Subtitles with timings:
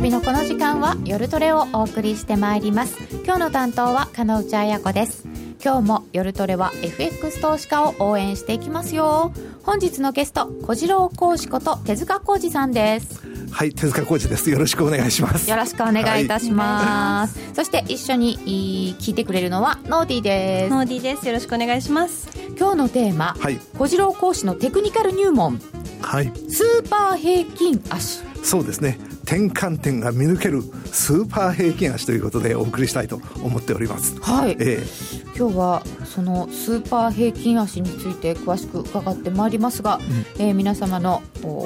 [0.00, 2.96] 曜日のこの時間は夜トレをお送りしてまいります。
[3.22, 5.28] 今日の担当は金内彩子です。
[5.62, 9.30] 今日も夜トレは FX 投資家を応援していきますよ。
[9.62, 13.20] 本日のゲスト小次郎講師こと手塚浩二さんです。
[13.50, 14.50] はい手塚浩二です。
[14.50, 15.50] よろしくお願いします。
[15.50, 20.70] よろしくお願いいたします、はい、そして一緒に聞いてくれるのはノーディーです。
[20.70, 21.26] ノーディーです。
[21.26, 22.26] よろしくお願いします。
[22.58, 25.60] 今日のテーマ、はい、小次郎講師のテクニカル入門。
[26.00, 28.30] はい、スーパー平均足。
[28.42, 28.98] そうですね
[29.30, 34.20] 転換点が見抜けるスーパー平均足ということでお送りしたいと思っております。
[34.20, 40.00] はい、えー、今日はそのスーパー平均足について詳しく伺ってまいりますが、う
[40.42, 41.22] ん、えー、皆様の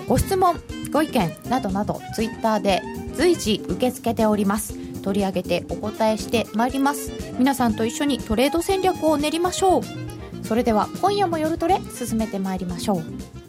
[0.06, 0.60] ご質問
[0.92, 2.82] ご意見などなどツイッターで
[3.14, 4.74] 随時受け付けております。
[5.00, 7.12] 取り上げてお答えしてまいります。
[7.38, 9.82] 皆さんと一緒にトレード戦略を練りましょう。
[10.46, 13.43] それでは今夜も夜トレ進めてまいりましょう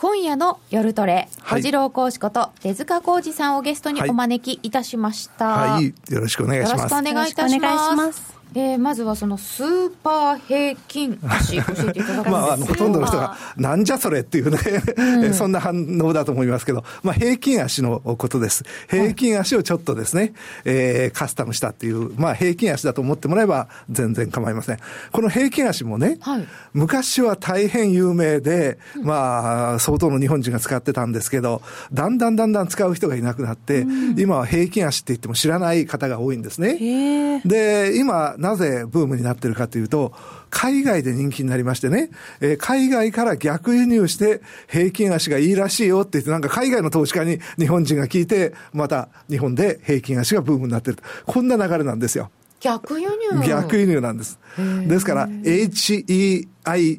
[0.00, 5.48] 今夜の夜トレ、小次郎講師こと手塚浩二さんをゲストにお招きいたしました。
[5.48, 6.72] はい、はい、よろしくお願いします。
[6.72, 8.37] よろしくお願いいたします。
[8.54, 14.58] えー、まずはそのスーパー平均足、 教えていただけまあ、あのほとんどの人が、なんじゃそれっていうね、
[14.96, 18.64] うん、 そんな反応だと思いますけど、まあ、平均足のことです。
[18.88, 20.32] 平均足をちょっとですね、はい、
[20.64, 24.78] えー、カスタムしたっていう、まあ、平均足だと思ってもらえば全然構いません。
[25.12, 31.62] この平均足もね、はい、昔は大変有名で、まあ、相当の日本人が使ってたんですけど、
[31.92, 37.40] だんだんだんだん使う人がいなくなって、うん、今は平均足って言っても知らない方が多いんですね。
[37.44, 40.12] で、今、なぜブームになってるかというと、
[40.48, 50.98] 海外で人気になりましてね、えー、海外から逆輸入して平均足がいいらしいよって言って、なんか海外の投資家に日本人が聞いて、また日本で平均足がブームになってる。
[51.26, 52.30] こんな流れなんですよ。
[52.60, 54.38] 逆輸入逆輸入なんです。
[54.86, 56.48] ですから、HEIN、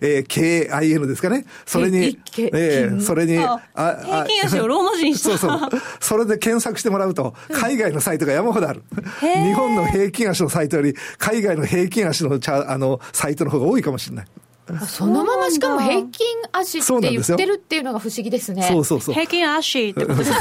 [0.00, 1.46] え KIN ですかね。
[1.64, 5.70] それに、えー、それに、あ平均足をローマ字にしたそうそう。
[6.00, 8.82] それで検索してもらうと、海外のサイトが山ほどある。
[9.20, 14.26] 日本の平均足のサイトより、海外の平均足のあのサイトの方が多いかもしれない。
[14.80, 18.62] そのまましかも平均足って言ってるっていうのが不思議ですね。
[18.62, 19.14] そうそうそう。
[19.14, 20.36] 平均足ってことですね。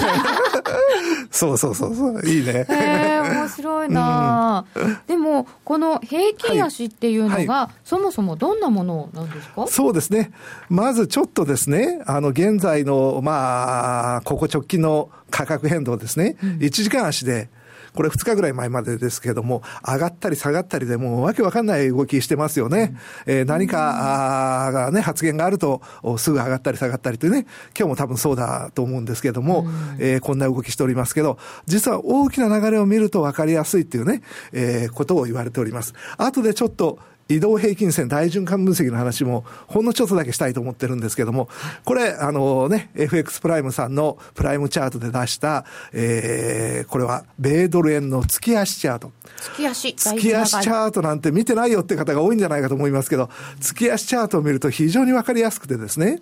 [1.32, 2.22] そうそうそうそう。
[2.28, 2.66] いいね。
[2.68, 9.68] へえ、面白いな、うん、でも、この平均足っていうのが、はいはい、そもそもどんなものなんですか？
[9.68, 10.32] そうですね。
[10.70, 16.36] まずちょっとですね、あの、現在の、まあ、ここ直近の価格変動ですね。
[16.44, 17.50] うん、1時間足で、
[17.94, 22.96] これ2日ぐらい前までですけれども、上がったり下がったりでもうわけわかんない動きしてますよね。
[23.28, 25.82] うん、えー、何か、あがね、発言があると、
[26.18, 27.46] すぐ上がったり下がったりというね、
[27.78, 34.22] 今日も多分そうだと思うんですけれども、うん、えー、こんな動きしておりますけど、実は大きな流れを見ると分かりやすいっていうね、
[34.54, 35.94] えー、ことを言われております。
[36.18, 37.00] 後でちょっと、
[37.36, 41.50] 移動平均線大循環分析の話もほんのちょっとだけしたいと思ってるんですけども、
[41.86, 49.12] これ、あのね、FX プライムさんのプライムチャートで出した、えー、これは米ドル円の月足チャート。
[49.56, 56.22] 月足月足チャートなんて見てないよって方が多いんじゃないかと思いますけど、月足チャートを見ると非常にわかりやすくてですね、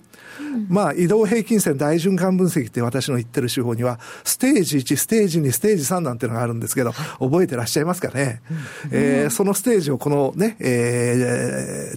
[0.70, 8.42] まあ、移動平均線大循環分析って私の言ってる手法には、ステージ1、ステージ2、ステージ3なんていうのがあるんですけど、覚えてらっしゃいますかね？
[8.92, 10.99] えー、そのステージをこのね、えー、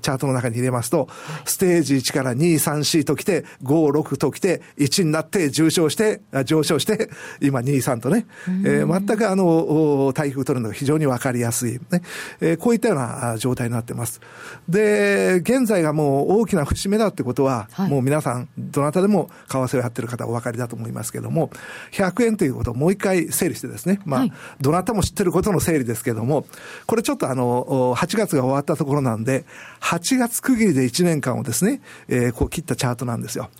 [0.00, 1.08] チャートの中に入れますと、
[1.44, 8.26] ステージ1から2、3、4と来て、5、6と来て、1になって上昇して、上昇して、今2、3とね、
[8.64, 12.02] えー、全くあの、対局取るのが非常にわかりやすい、ね、
[12.40, 14.20] えー、こういったような状態になってます。
[14.68, 21.50] で、現在がもう大きな節目だってことは、はい、もう皆さん、どなたでも為替をやってる方はお分かりだと思いますけれども、
[21.92, 26.46] 100円ということをもう一回整理してですね、まあ、はい、どなたも知ってることの整理ですけれども、
[26.86, 29.44] これちょっとあの、8月が終わったところなんで、
[29.80, 33.50] 8月区切りで1年間をですね、えー、こう切ったチャートなんですよ。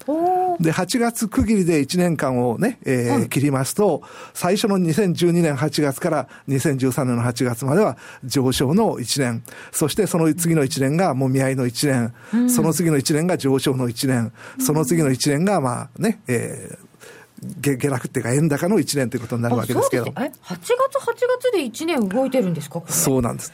[0.61, 4.03] で、8月区切りで1年間をね、えー、切りますと、
[4.35, 9.43] 最初の2012年8月から2013年の8月までは上昇の1年、
[9.73, 16.93] そしてその次の1年がもみ合いの1年、うん、その次の1年が上昇の1年、その次の1年がまあね、えー
[17.61, 20.07] 下下落っていうか円高の1年ということになるわけですけど。
[20.07, 20.71] え、8月8
[21.41, 23.53] 月で1年動いてるんですかそうなんです。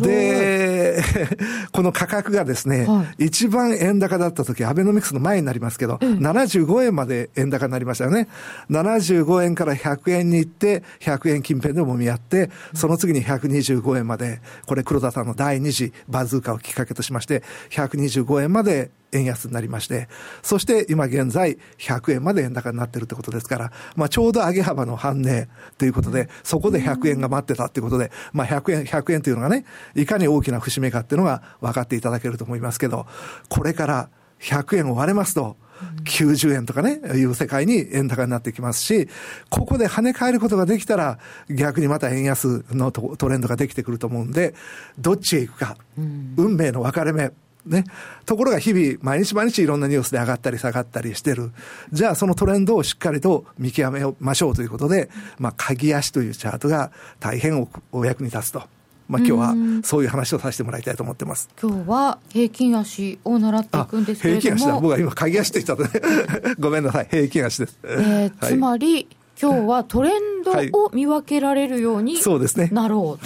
[0.00, 1.02] で、
[1.72, 8.28] この価格がですね、はい、一番円高だった時、アベノミクスの前になりますけど、うん、75円まで円高になりましたよね。
[8.70, 20.08] 75円から100円に行って、100円近辺でもみ合って、その次に125円まで、これ黒田さんの第2次バズーカをきっかけとしまして、125円まで円安になりまして、
[20.42, 25.48] そして今現在100円まで円高になってるってことですから、まあちょうど上げ幅の反値
[25.78, 29.64] ということで、そこで100円が待ってたっていうことで、まあ100円、100円というのがね、
[29.94, 33.06] いかに大きな節目かっていうのが分かっていただけると思いますけど、
[33.48, 34.08] これから
[34.40, 35.56] 100円を割れますと、
[36.04, 39.08] 90円とかね、いう世界に円高になってきますし、
[39.50, 41.18] ここで跳ね返ることができたら、
[41.50, 44.54] 逆にまた円安のトレンドができてくると思うんで、
[44.98, 47.32] どっちへ行くか、運命の分かれ目。
[47.66, 47.84] ね。
[48.24, 51.52] ところが日々、毎日毎日いろんなニュースで上がったり下がったりしてる。
[51.92, 56.90] じゃあそのトレンドをしっかりと見極めましょうということで、まあ、鍵足というチャートが
[57.20, 58.62] 大変お役に立つと。
[59.08, 59.54] まあ、今日は
[59.84, 61.48] そういう話をさせてもらいたいと思ってます。
[61.60, 64.40] 今日は平均足を習っていくんですけれども。
[64.40, 64.80] 平均足だ。
[64.80, 66.54] 僕は今、鍵足って言ったとね。
[66.58, 67.08] ごめんなさい。
[67.08, 67.78] 平均足です。
[67.84, 69.08] えー、つまり、
[69.40, 72.70] 今日はトレンドを見分けられるようになろうということですね。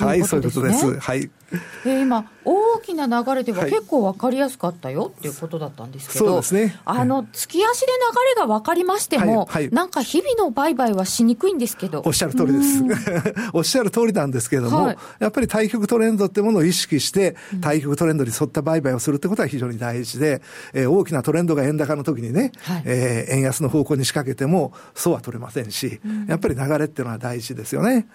[0.07, 0.99] はい、そういうことです。
[0.99, 1.31] はい。
[1.85, 12.03] えー、今、大きな流れでは結構分かりやすかったよっていうことだったんですけど、そうですね、あの月足で流れが分かりましても、はいはい、なんか日々の売買はしにくいんですけど。
[12.05, 12.83] おっしゃる通りです。
[13.53, 20.43] おっしゃる通りなんですけれども、はい、やっぱり対局トレンドってものを意識して、対局トレンドに沿った売買をするってことは非常に大事で、
[20.73, 28.07] えー、大きなトレンドが円高の時にね、はい、えー、円安の方向に仕掛けても、そうは取れませんし、やっぱり流れっていうのは大事ですよね。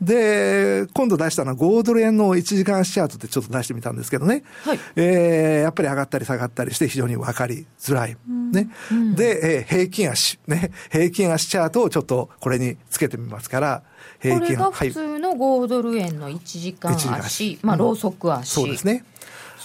[0.00, 4.42] で、今度出したのは5ドル円の1時間足チャートってちょっと出してみたんですけどね。
[4.64, 8.16] はい、えー、やっぱり上がったり下がったりして非常に分かりづらい。
[8.52, 8.68] ね。
[8.90, 10.70] うん、で、えー、平均足、ね。
[10.90, 13.82] 平均足チャートをちょっとこれにつけてみますから、
[14.20, 19.04] 平均これが普通の5ドル円の1時間足、はい、まあ、ローソク足、そうですね。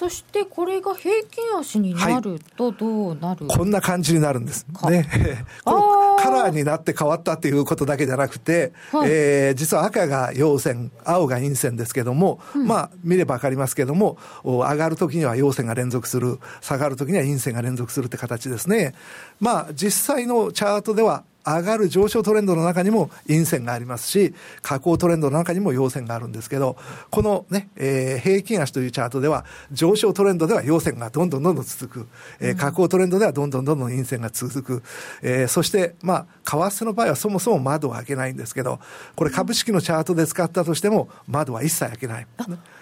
[0.01, 4.65] そしてこれが平均足になるとどうなる、はい、こんな感じになるんです。
[4.89, 5.07] ね。
[5.63, 18.95] カラーになって変わったっていうことだけじゃなくて、はい、えー、実は赤が陽線、青が陰線ですけども、うん、まあ見ればわかりますけども、上がるときには陽線が連続する、下がるときには陰線が連続するって形ですね。
[19.39, 26.77] まあ実際のチャートでは上がる上昇トレンドの中にも陰線がありますし、下降トレンドの中にも陽線があるんですけど、
[27.09, 32.07] このね、えー、平均足というチャートでは、上昇トレンドでは陽線がどんどんどんどん続く、
[32.39, 34.83] えー、下降トレンドではどんどんどんどん陰線が続く、
[35.21, 38.79] えー、そして、まあ、為替の場合はそもそも窓を開けないんですけど、
[39.15, 42.27] これ株式のチャートで使ったとしても、窓は一切開けない。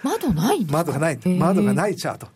[0.03, 1.19] 窓ない窓がない。
[1.25, 2.27] 窓がないチャート。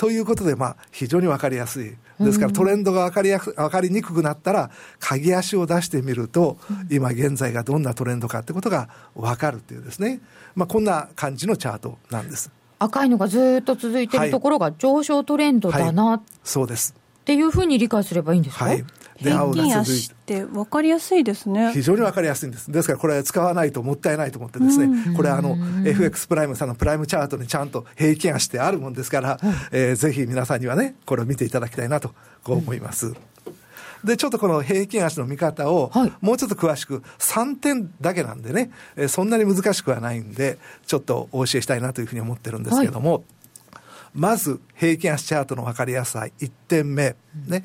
[0.00, 1.94] ということで、まあ、非常に分かりやすい。
[2.20, 6.56] ですからトレンドが分かりや分かりにくくなったら、鍵足を出してみると、
[6.90, 10.22] 今現在がどんなトレンドかってことが分かるっていうですね、
[10.54, 12.50] まあ、こんな感じのチャートなんです。
[12.78, 16.16] 赤いのがずっと続いてるところが上昇トレンドだな、はい。
[16.16, 16.94] はい、そうです。
[17.20, 18.78] っていうふうに理解すればいいんですか、はい。
[18.78, 18.84] で
[19.22, 21.72] 平均足って分かりやすいですね。
[21.72, 22.70] 非常に分かりやすいんです。
[22.70, 33.16] ですからこれ使わないともったいないと思ってですね、これあの FX プライムさんのプライムチャートにちゃんと平均足ってあるもんですから、うん、えー、ぜひ皆さんにはねこれを見ていただきたいなとこう思います、うん
[34.04, 43.22] で、ちょっとこの平均足の見方を、もうちょっと詳しく、3点だけなんでね、えそんなに難しくはないんで、ちょっとお教えしたいなというふうに思ってるんですけども、はい
[44.14, 47.14] まず平均足チャートの分かりやすさ1点目、
[47.46, 47.64] ね。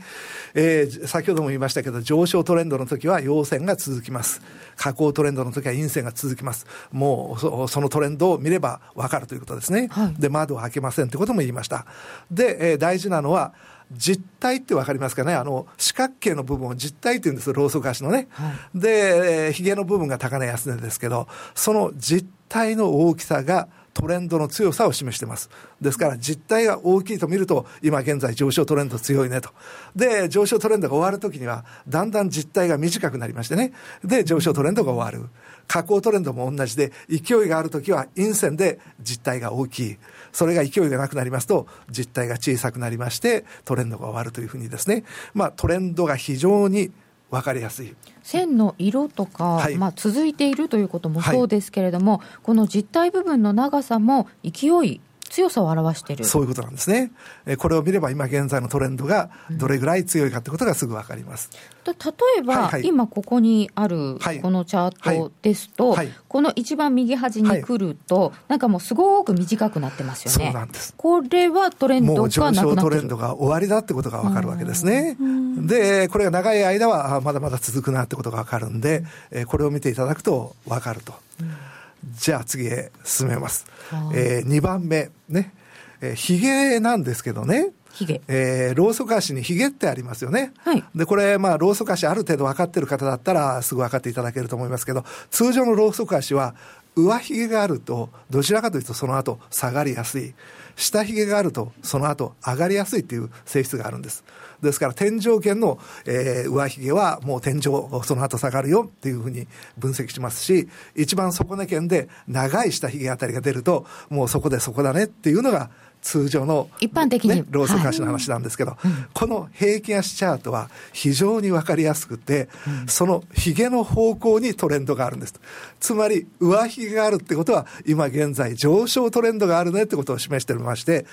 [0.54, 4.42] えー、先ほども言いましたけど上昇トレンドの時は陽線が続きます。
[4.76, 6.68] 下降トレンドの時は陰線が続きます。
[6.92, 11.86] もうそそのトレンドを見れば分かるということですね、はい、で窓を開けませんということも言いました。
[12.30, 13.54] で、えー、大事なのは
[13.92, 15.34] 実体って分かりますかね。
[15.34, 17.52] あの四角形の部分を実体っていうんです。
[17.54, 25.50] ローソク足のね、はい、で、えー、ヒゲの部分が高値安値ですけどその実体の大きさがトレンドの強さを示しています。
[25.80, 29.52] ですから実態が大きいと見ると、今現在上昇トレンド強いねと。
[29.96, 33.72] で、上昇トレンドが終わるときには、だんだん実態が短くなりましてね。
[34.04, 35.30] で、上昇トレンドが終わる。
[35.68, 39.98] 下降トレンドも同じで、勢いがあるときは陰線で実態が大きい。
[40.34, 45.06] それが勢いがなくなりますと、実態が小さくなりまして、トレンドが終わるというふうにですね。
[45.34, 46.92] まあ、トレンドが非常に
[47.36, 47.94] 分かりやすい。
[48.24, 55.02] 線の色とか、はい、まあ、続いているということもそうですけれども、はい、この実体部分の長さも勢い
[55.36, 56.24] 強さを表している。
[56.24, 57.12] そういうことなんですね、
[57.46, 61.50] えこれを見れば今現在のトレンドがどれぐらい強いかということがすぐ分かります、
[61.86, 62.00] うん、例
[62.40, 66.06] えば、はいはい、今ここにあるこのチャートですと、はい。
[66.08, 70.46] はい、この一番右端に来ると、なんかもうすごく短くなってますよね。
[70.46, 70.94] そうなんです。
[70.96, 75.18] これはトレンドがもう上昇トレンドが終わりだってことが分かるわけですね。
[75.58, 81.75] でこれが長い間はまだまだ続くなってことが分かるんで、えこれを見ていただくと分かると、うん
[82.18, 83.66] じゃあ次へ進めます。
[84.14, 85.54] えー、2番目、ね。
[86.02, 87.72] えー、ヒゲなんですけどね。
[87.96, 88.22] ヒゲ。
[88.28, 90.54] えー、ローソク足にヒゲってありますよね。
[90.64, 90.84] はい。
[90.94, 96.56] で、これ、まあ、ローソク足ある程度分かってる方だったら、すぐ分かっていただけると思いますけど、通常のローソク足は、
[96.96, 100.34] 上髭があると、どちらかというとその後下がりやすい。
[100.76, 104.24] 下髭があると、その後上がりやすいっていう性質があるんです。
[104.62, 109.48] ですから、天井圏の、えー、上髭はもう天井、その後下がるよっていうふうに
[109.78, 115.70] 分析しますし、一番底根圏で長い下髭あたりが出ると、もうそこでそこだねっていうのが、
[116.06, 118.80] 通常の、一般的に、ね、ローソク足の話なんですけど、はい、
[119.12, 122.48] この平均足チャートは非常に分かりやすくて、
[122.84, 125.34] うん、その髭の方向にトレンドがあるんです。
[125.80, 131.08] つまり、上髭があるってことは、今現在上昇トレンドがあるねってことを示しておりまして、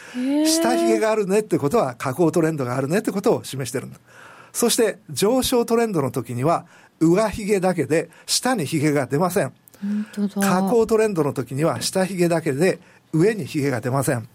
[0.45, 4.01] 下髭があるねってことは下降トレンドがあるねってことを示してるんです。
[4.53, 6.67] そして、上昇トレンドの時には、
[7.01, 9.55] 上髭だけで下に髭が出ません。
[10.39, 12.79] 下降トレンドの時には下髭だけで
[13.15, 14.29] 上に髭が出ません。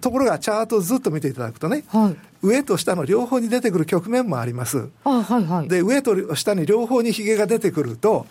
[0.00, 4.88] ところがチャートをずっと見ていただくとね、はい、上と下の両方に出てくる局面もあります。
[5.04, 8.26] あはいはい、で、上と下に両方にヒゲが出てくると、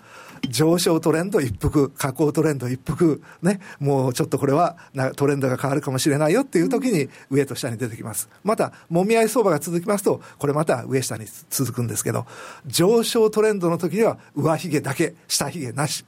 [0.47, 4.77] 上昇トレンド一服、下降トレンド一服、ね、もうちょっとこれは
[5.15, 8.29] トレンドが変わるかもしれないよっていう時に上と下に出てきます。
[8.43, 12.25] また、もみ合い相場が続きますと、これまた上下に続くんですけど、
[12.65, 16.05] 上昇トレンドの時には上髭だけ、下髭なし。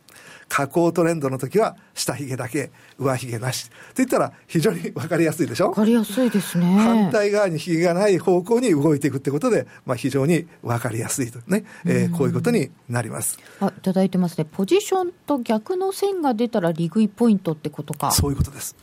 [0.48, 3.66] 下降トレンドの時は下髭だけ上髭なし。
[3.66, 5.70] って言ったら非常に分かりやすいでしょ？
[5.70, 6.66] 分かりやすいですね。
[6.66, 11.40] 反対側に髭がない方向に動いていくってことで、まあ、非常に分かりやすいと。
[11.48, 13.40] ね、えー、こういうことになります。
[13.60, 14.46] あいただいてますね。
[14.46, 18.12] ポジションと逆の線が出たら利食いポイントってことか。
[18.12, 18.76] そういうことです。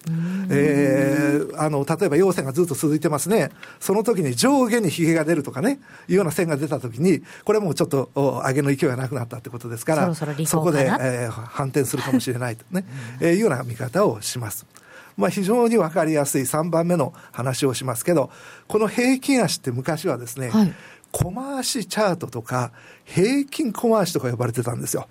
[0.51, 3.51] えー、あの例えば陽線がずっと続いてますね。
[3.81, 5.81] その時に上下に髭が出るとかね。
[6.09, 12.85] いうような線が出た時にこれもうちょっと上げの勢いがなくなったってことですからそこで、えー、反転するかもしれないとね、
[13.21, 14.67] えー、いうような見方をします。
[15.17, 18.31] まあ、非常に分かりやすい3番目の話をしますけど、
[18.69, 20.73] この平均足って昔はですね、はい、
[21.11, 22.71] 小回しチャートとか、
[23.05, 25.09] 平均小回しとか呼ばれてたんですよ。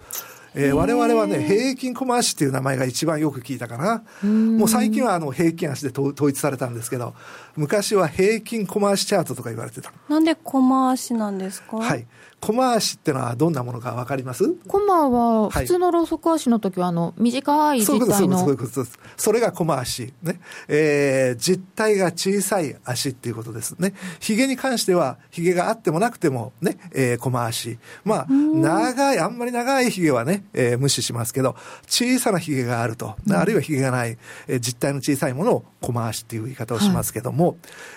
[0.55, 4.03] えー、我々はね、平均小回しっていう名前が一番よく聞いたかな。
[4.27, 7.13] もう最近はあの平均足で統一されたんですけど、
[7.57, 9.91] 昔は平均小回しチャートとか言われてた。
[10.07, 11.77] なんで小回しなんですか？
[11.77, 12.07] はい。
[12.39, 14.53] コマ足ってのはどんなものか分かります？
[14.67, 18.37] コマは、普通のローソク足の時は、あの、短い実体の。
[18.37, 18.99] そういうことです。
[19.17, 20.13] それがコマ足。
[20.21, 20.39] ね。
[20.67, 23.95] えー、実体が小さい足っていうことですね。
[24.19, 27.79] 髭に関しては、髭があってもなくても、ね、えー、コマ足。
[28.05, 31.55] まあ、長い、あんまり長い髭はね、えー、無視しますけど、
[31.87, 34.15] 小さな髭があると、あるいは髭がない、
[34.47, 37.46] えー、実体の小さいものをコマ足っていう言い方をしますけども、はい、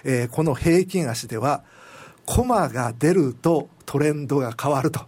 [0.04, 1.64] えー、この平均足では、
[2.26, 5.00] コマが出るとトレンドが変わると。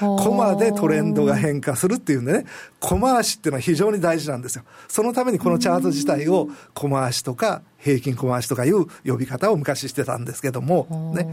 [0.00, 2.46] コマでトレンドが変化するっていうんでね、
[2.80, 4.64] コマ足っていうのは非常に大事なんですよ。
[4.88, 11.28] そのためにこのチャート自体をコマ足とか平均小回しとかいう呼び方を昔してたんですけども、ね、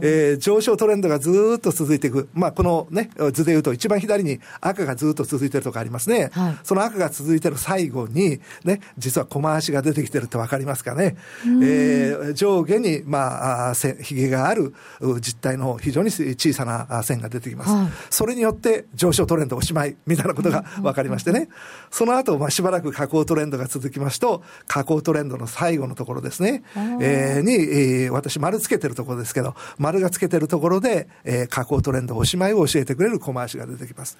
[0.00, 2.28] えー、上昇トレンドがずっと続いていく。
[2.32, 6.30] まあ、このね、図で言うと一番左に赤がずっと続いてるとかありますね。
[6.32, 11.16] はい、その赤が続いてる最後に、ね、実は小回しが出てきてるってわかりますかね。
[11.44, 14.74] えー、上下に、まあ、ひげがある
[15.20, 17.70] 実体の非常に小さな線が出てきます。
[17.70, 21.48] はい、それによって上昇トレンドおしまいみたいなことがわかりましてね。
[21.90, 26.62] その後、まあ、しばらく下降トレンドが続きますと、下降トレンドの最後のところですね、
[27.00, 34.18] えー、に、えー、私丸つけてるところですけど、丸がつけてるところで、えー、下降トレンドおしまいを教えてくれるコマーシが出てきます。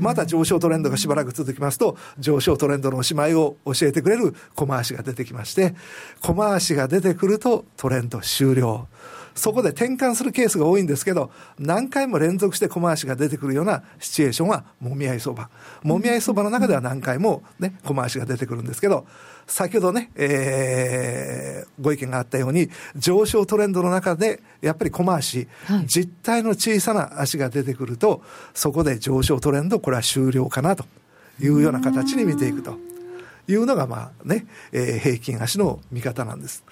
[0.00, 5.74] また上昇トレンドがしばらく続きますと、上昇トレンドのおしまいを教えてくれるコマーシが出てきまして、
[6.20, 8.88] コマーシが出てくるとトレンド終了。
[9.34, 15.48] そこで転換するケースが多いんですけど、何回も連続して小回しが出てくるようなシチュエーションは、もみ合い相場。
[15.82, 19.06] もみ合い相場の中では何回もね、小回しが出てくるんですけど、
[19.46, 28.22] 先ほどね、えー、ご意見があったように、上昇トレンドの中で、やっぱり小回し、はい、実体の小さな足が出てくると、
[28.54, 30.84] そこで上昇トレンド、これは終了かなと
[31.40, 32.76] いうような形に見ていくと
[33.48, 36.64] いうのが、まあね、えー、平均足の見方なんです。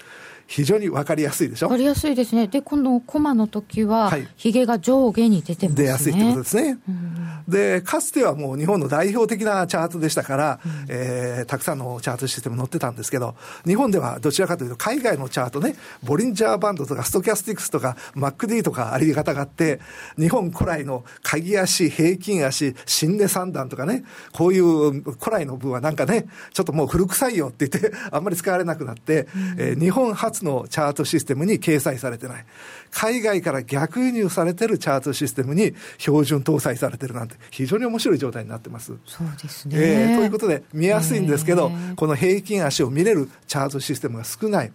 [0.51, 1.69] 非常に分かりやすいでしょ？
[1.69, 2.49] 分かりやすいですね。
[2.49, 5.85] で、今度、コマの時は、ひげが上下に出てますね。
[5.85, 6.79] 出やすいってことですね。
[6.89, 19.79] うん、で、かつてはもう日本の代表的なチャートでしたから、うん、えー、たくさんのチャートシステム載ってたんですけど、日本ではどちらかというと、海外のチャートね、ボリンジャーバンドとか、ストキャスティクスとか、マックディとかあり方があって、
[20.19, 24.03] 日本古来の鍵足、平均足、新値三段とかね、
[24.33, 32.45] こういう古来の分はなんかね、ちょっともう古臭いよって言って、あんまり使われなくなって、うん、えー、日本初のチャートシステムに掲載されてない。
[32.91, 38.93] 海外から逆輸入されてるチャートシステムに標準搭載されてるなんて、非常に面白い状態になってます。
[39.07, 39.77] そうですね。
[39.79, 44.73] えー、ということで、見やすいんですけど、この平均足を見れるチャートシステムが少ない。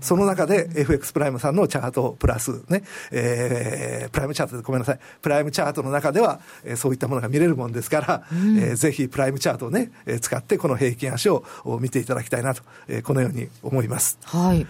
[0.00, 11.44] その中で FX プライムさんのチャートプラスね、えー、プライムチャートでごめんなさい、プライムチャートの中では、えー、そういったものが見れるもんですから、うん、えー、ぜひプライムチャートをね、えー、使ってこの平均足を
[11.80, 14.18] 見ていただきたいなと、えー、このように思います。
[14.24, 14.66] はい。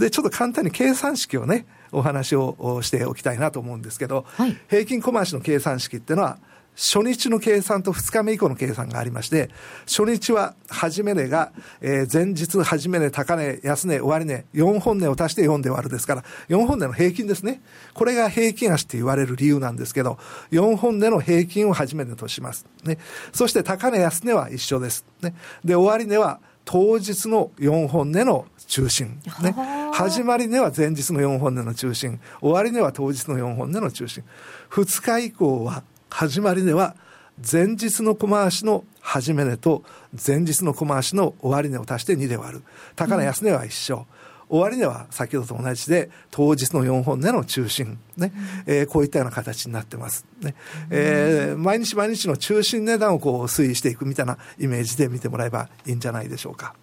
[0.00, 6.38] で、ちょっと簡単に計算式をね、お話をしておきたいなと思うんですけど、はい、平均小回しの計算式っていうのは、
[6.76, 9.50] 初日の計算と2日目以降の計算がありまして、
[9.86, 11.52] 初日は始め値が、
[11.82, 17.60] えー、前日始め値、高値、安値、終値、4本値を足して4で割るですから、4本値の平均ですね。
[17.92, 20.18] これが平均足って言われる理由なんですけど、
[20.52, 22.64] 4本値の平均を始め値とします。
[22.84, 22.98] ね。
[23.32, 25.04] そして高値、安値は一緒です。
[25.20, 25.34] ね。
[25.64, 29.20] で、終値は当日の4本値の中心。
[29.42, 29.54] ね。
[29.92, 32.20] 始まり値は前日の4本値の中心。
[32.40, 34.22] 終わり値は当日の4本値の中心。
[34.70, 36.94] 2日以降は始まりでは
[37.40, 39.82] 前日の小回しの始め値と
[40.26, 42.62] 前日の小回しの終値を足して2で割る
[42.96, 44.04] 高値安値は一緒、うん、
[44.50, 48.32] 終値は先ほどと同じで当日の4本値の中心ね、
[48.66, 50.26] うん、えー、こういったような形になってます。
[50.40, 50.54] ね、
[50.90, 56.74] うん、えー、毎日毎日の中心値段をこう推移していくみたいなイメージで見てもらえばいいんじゃないでしょうか。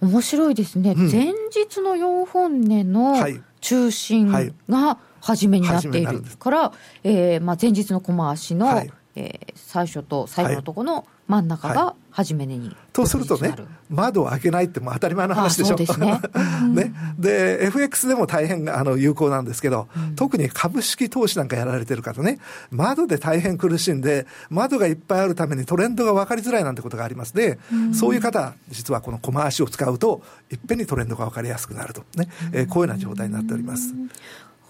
[0.00, 3.14] 面白いですね、前日の4本値の
[3.60, 6.72] 中心が、初めになっているから、
[7.04, 13.54] えーまあ、前日の小回しの、はい、えー、最初と最後のところの真ん中が初めに、はい、とするとね、
[13.88, 15.76] 窓を開けないっても当たり前の話でしょ。
[15.76, 16.20] ですね。
[16.72, 16.94] ね。
[17.18, 22.38] で、FX でも大変あの有効なんですけど、うん、特に株式投資なんかやられてる方ね、
[22.70, 27.34] 窓で大変苦しんで、窓がいっぱいあるためにトレンドが分かりづらいなんてことがあります。
[27.34, 27.58] ね。
[27.72, 32.04] うん、そういう方、実はこの小回しを使うと、いっぺんにトレンドが分かりやすくなると。
[32.16, 33.94] ね、えー、こういうような状態になっております。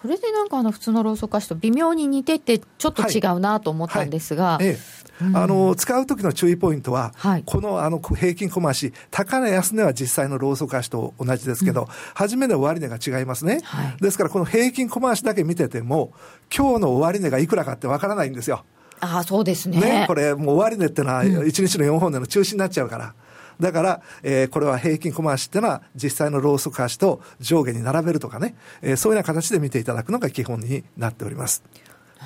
[0.02, 4.54] これでなんかあの普通のローソク足と微妙に似てて、ちょっと違うなと思ったんですが。
[4.54, 4.64] はい。
[4.64, 4.72] はいええ。
[4.72, 4.78] うん、
[5.34, 16.12] あの使う時の注意ポイントは、はい、このあの平均小回し、高値、安値は実際のローソク足と同じですけど、うん、初めの終値が違いますね、はい、ですからこの平均小回しだけ見てても、
[16.54, 18.64] 今日の終値がいくらかってわからないんですよ。
[19.00, 19.80] ああ、そうですね。
[19.80, 23.14] ね、これ、もう終値ってのは、1日の4本値の中心になっちゃうから。
[23.58, 31.62] だから、えー、これは平均小回しっていうのは、実際のローソク足と上下に並べるとかね、えー、そういうような形で見ていただくのが基本になっております。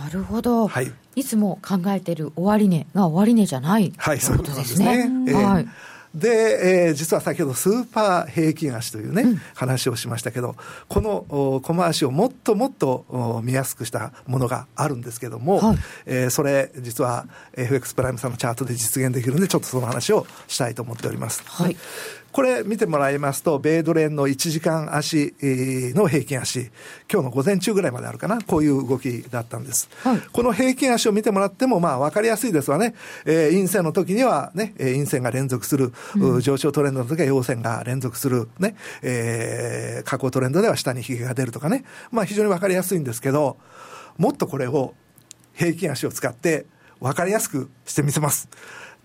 [0.02, 0.68] なるほど。
[0.68, 0.92] はい。
[1.14, 5.10] いつも考えている終値が終値じゃない、はい、そういうことですね。
[5.32, 5.68] はい。
[6.14, 10.56] で、えー、実は先ほどスーパー平均足というね、うん、話をしましたけど、
[10.88, 11.26] この
[11.62, 21.42] 小回しをもっともっと見やすくしたものがあるんですけども、はい、えー、それ、実は FX プライムさんのチャートで実現できるんで、ちょっとその話をしたいと思っております。
[21.44, 21.76] はい、
[22.36, 25.34] これ見てもらいますと、米ドル円の1時間足
[25.94, 26.70] の平均足、
[27.10, 29.88] 今日の午前中ぐらいまであるかな、こういう動きだったんです。
[30.02, 32.94] はい、この平均足を見てもらっても、まあ分かりやすいですわね。
[33.24, 43.56] えー、陰線の時にはね、陰線が連続する、うん、上昇トレンドの時は陽線が連続する、ね、えー、下降トレンドでは下に髭が出るとかね、まあ非常に分かりやすいんですけど、
[44.18, 44.92] もっとこれを
[45.54, 46.66] 平均足を使って
[47.00, 48.50] 分かりやすくしてみせます。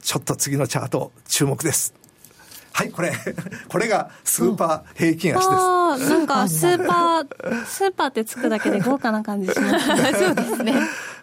[0.02, 2.01] ちょっと次のチャート注目です。
[2.74, 3.12] はい、これ、
[3.68, 5.48] これがスーパー平均足です。
[5.50, 10.14] あなんかスーパー、スーパーってつくだけで豪華な感じしますね。
[10.18, 10.74] そうですね。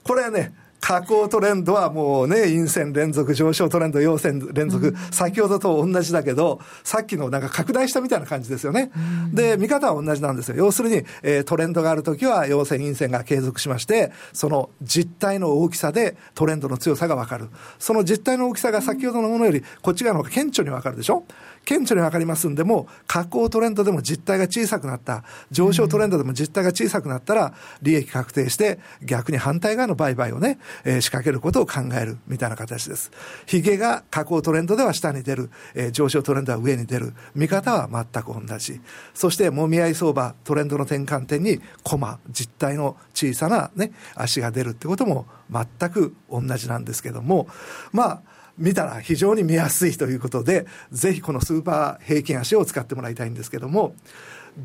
[0.05, 8.91] これはね、下降トレンドはもうね、陰線連続、上昇トレンド、陽線連続、うん、先ほどと同じだけど、さっきのなんか拡大したみたいな感じですよね。
[8.97, 10.57] うん、で、見方は同じなんですよ。
[10.57, 17.49] 要するに、えー、トレンドがあるときは陽線、陰線が継続しまして、その実態の大きさでトレンドの強さがわかる。
[17.79, 21.25] その実態の大きさが先ほどのものより、こっち側の方が顕著にわかるでしょ？
[21.69, 27.53] 顕著にわかりますんでも、下降トレンドでも実態が小さくなった、上昇トレンドでも実態が小さくなったら、
[27.83, 33.11] 利益確定して、逆に反対側の売買をね、えー、仕掛けることを考えるみたいな形です。
[33.45, 37.13] ヒゲが下降トレンドでは下に出る、えー、上昇トレンドは上に出る。
[37.35, 38.81] 見方は全く同じ。
[39.13, 47.47] そして、もみ合い相場、トレンドの転換点に、コマ、実態の小さなね、足が出るってことも全く同じなんですけども、
[47.93, 53.95] まあ、見たら非常に見やすいということで、ぜひこのスーパー平均足を使ってもらいたいんですけども、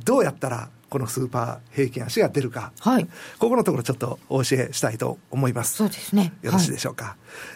[0.04, 3.08] どうやったらこのスーパー平均足が出るか、はい、
[3.40, 5.74] ここのところちょっとお教えしたいと思います。
[5.74, 6.34] そうですね。
[6.44, 7.06] よろしいでしょうか。
[7.06, 7.12] は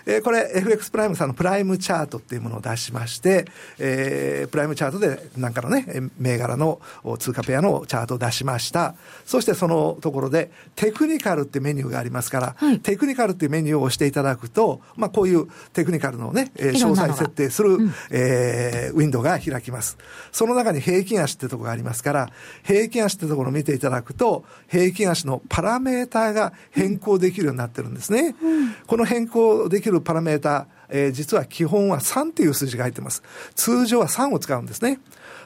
[0.07, 3.45] い、えー、これ FX プライムさんのプライムチャートっていうものを出しまして、
[3.77, 5.85] えー、プライムチャートでなんかのね、
[6.17, 6.81] 銘柄の
[7.19, 8.95] 通貨ペアのチャートを出しました。
[9.23, 19.99] そしてそのところでテクニカルってメニューがありますから、はい、テクニカルっていうメニューを押していただくと、まあこういうテクニカルのね、えー、詳細設定する、うん、えー、ウィンドウが開きます。
[20.31, 22.29] その中に平均足ってところがありますから、
[22.63, 28.35] 平均足ってところを見ていただくくと、平均足のパラメーターが変更できるようになってるんですね。
[28.41, 33.21] うん、この変更できるパラメーター、えー、実は基本は3っていう数字が入ってます。
[33.55, 34.99] 通常は3を使うんですね。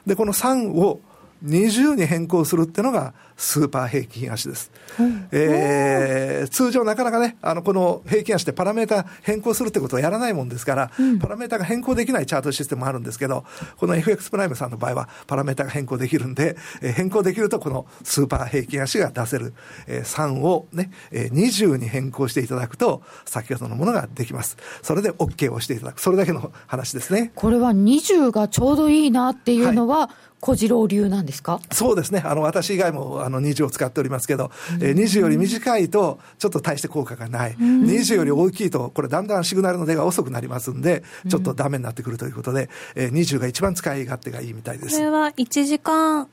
[0.06, 1.02] で、この3を
[1.44, 4.72] 20に変更するっていうのがスーパー平均足です。
[5.00, 13.44] うん、えー、通常なかなかね、あの、この平均足でパラメータ変更するってことをやらないもんですから、うん、パラメータが変更できないチャートシステムもあるんですけど、
[13.78, 19.56] この FX プライムさんの場合はパラメータが変更できるんで、えー、変更できるとこのスーパー平均足が出せる、
[19.88, 24.56] えー、3をね、えー、20に変更していただくと、先ほどのものができます。
[24.84, 26.00] それで OK をしていただく。
[26.00, 27.32] それだけの話ですね。
[27.34, 31.60] これは20がちょうどいいなっていうのは、はい小次郎流なんですか？
[31.72, 32.22] そうですね。
[32.26, 37.56] あの、私以外も、あの、20を使っておりますけど、えー、20より短いと、ちょっと大して効果がない。
[37.56, 44.98] 20より大きいと、これだんだんシグナルの出が遅くなりますんで、ちょっとダメになってくるということで、えー、20が一番使い勝手がいいみたいです。
[44.98, 46.28] これは1時間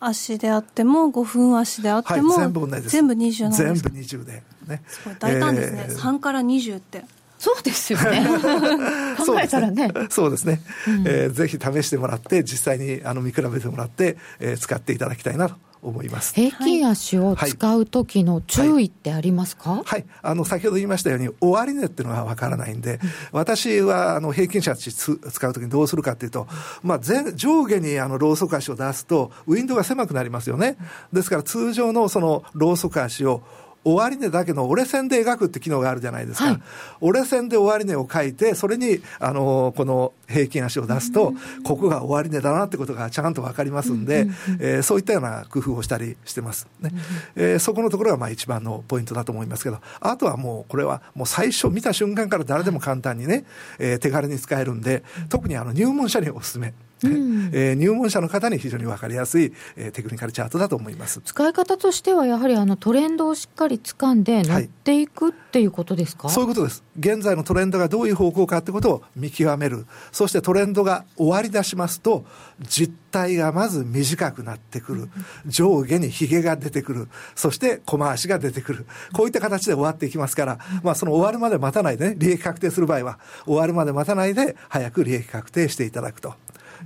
[0.00, 2.88] 足であっても、5分足であっても、はい、全部同じです。
[2.90, 4.42] 全部20なんです全部20で。
[4.66, 4.82] ね。
[4.88, 5.86] すごい大胆ですね。
[5.88, 7.04] えー、3から20って。
[7.38, 8.24] そうですよね。
[9.18, 9.90] 考えたらね。
[10.10, 10.60] そうですね。
[10.84, 15.56] すねえー、ぜひ試してもらって、実際にあの見比べてもらって、えー、使っていただきたいなと。
[15.82, 16.34] 思います。
[16.34, 20.00] 平均足を使う時の注意ってありますか、はい、はい。
[20.02, 23.00] はい、あの先ほど言いましたように、終値っていうのは分からないんで、
[23.32, 26.46] 私はあの平均足使う時にどうするかっていうと、
[26.82, 30.76] まあ、前上下にあのローソク足を出すと、ウィンドウが狭くなりますよね。
[31.12, 33.42] ですから通常のそのローソク足を
[33.84, 36.44] 終値だけの折れ線で描くって機能があるじゃないですか。
[36.46, 36.62] はい、
[37.00, 44.26] 折れ線で終値を書いて、それに、あの、この平均足を出すと、ここが終値だなってことがちゃんとわかりますんで、
[44.60, 46.92] えー、そういったような工夫をしたりしてますね。
[47.34, 53.44] えー、そこのところがまあ一番のポイントだと思いますけど、あとはもう、これはもう最初見た瞬間から誰でも簡単にね、
[53.78, 56.72] えー、手軽に使えるんで、特にあの入門者におすすめ。
[57.04, 61.20] うん、えー、入門者の方に非常に分かりやすい、えー、テクニカルチャートだと思います。
[61.24, 66.28] 使い方としては、やはりあのトレンドをしっかり掴んで、乗っていく、はい、っていうことですか？
[66.28, 72.24] そういうことです、現在のトレンドがどういう方向かってことを見極める、そしてトレンドが終わり出しますと、
[72.60, 75.08] 実態がまず短くなってくる、
[75.46, 86.34] 上下にひげが出てくる、そして小回しが出てくる、こういった形で終わっていきますから、まあ、その終わるまで待たないでね、利益確定する場合は、終わるまで待たないで、早く利益確定していただくと。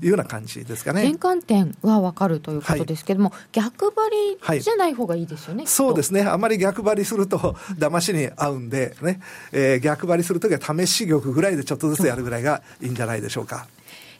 [0.03, 1.03] いうような感じですかね。
[1.03, 7.39] 転換点は分かるということですけれども、はい、逆張りじゃない方がいいですよね、はい、そうですね、あまり逆張りすると、
[7.79, 9.21] 騙しに合うんでね、
[9.53, 13.67] えー、逆張りするときは試し玉ぐらいでちょっとずつやるぐらいがいいんじゃないでしょうか。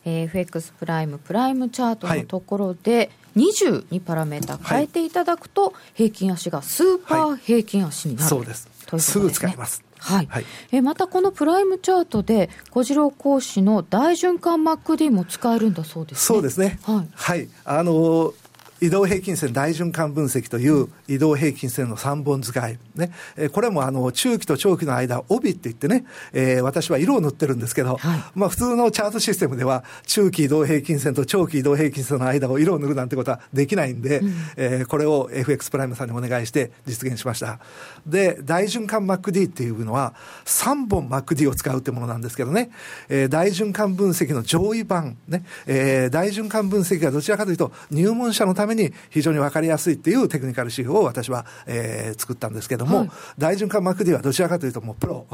[0.07, 8.69] えー、FX プライム、プライムチャートのところで、はい20にパラメータ変えていただくと、平均足がスーパー平均足になる、はい、そうです。
[8.99, 9.85] すぐ使えます。
[9.99, 16.37] はい、はい、えまたこのプライムチャートで小次郎講師の大循環 MacD も使えるんだそうですね。
[16.37, 16.79] そうですね。
[16.83, 17.09] はい。
[17.13, 18.33] はい、あの
[18.81, 22.79] 移動平均線大循環分析という移動平均線の3本使い。
[22.95, 23.13] ね。
[23.37, 37.59] えこれもあの、中期と長期の間、帯って言ってね、えー、私は色を塗ってるんですけど、はい、まあ普通のチャートシステムでは、中期移動平均線と長期移動平均線の間を色を塗るなんてことはできないんで、うん、えー、これを FX プライムさんにお願いして実現しました。
[38.07, 42.71] で、大循環 MacD っていうのは、3本 MacD を使うってものなんですけどね、
[43.09, 55.27] えー、大循環分析の上位版、ね、えー、大循環分析がどちらかというと、入門者のために非常に分かりやすいっていうテクニカル指標を私は、えー、作ったんですけども、はい、大循環 MacD はどちらかというともうプロ、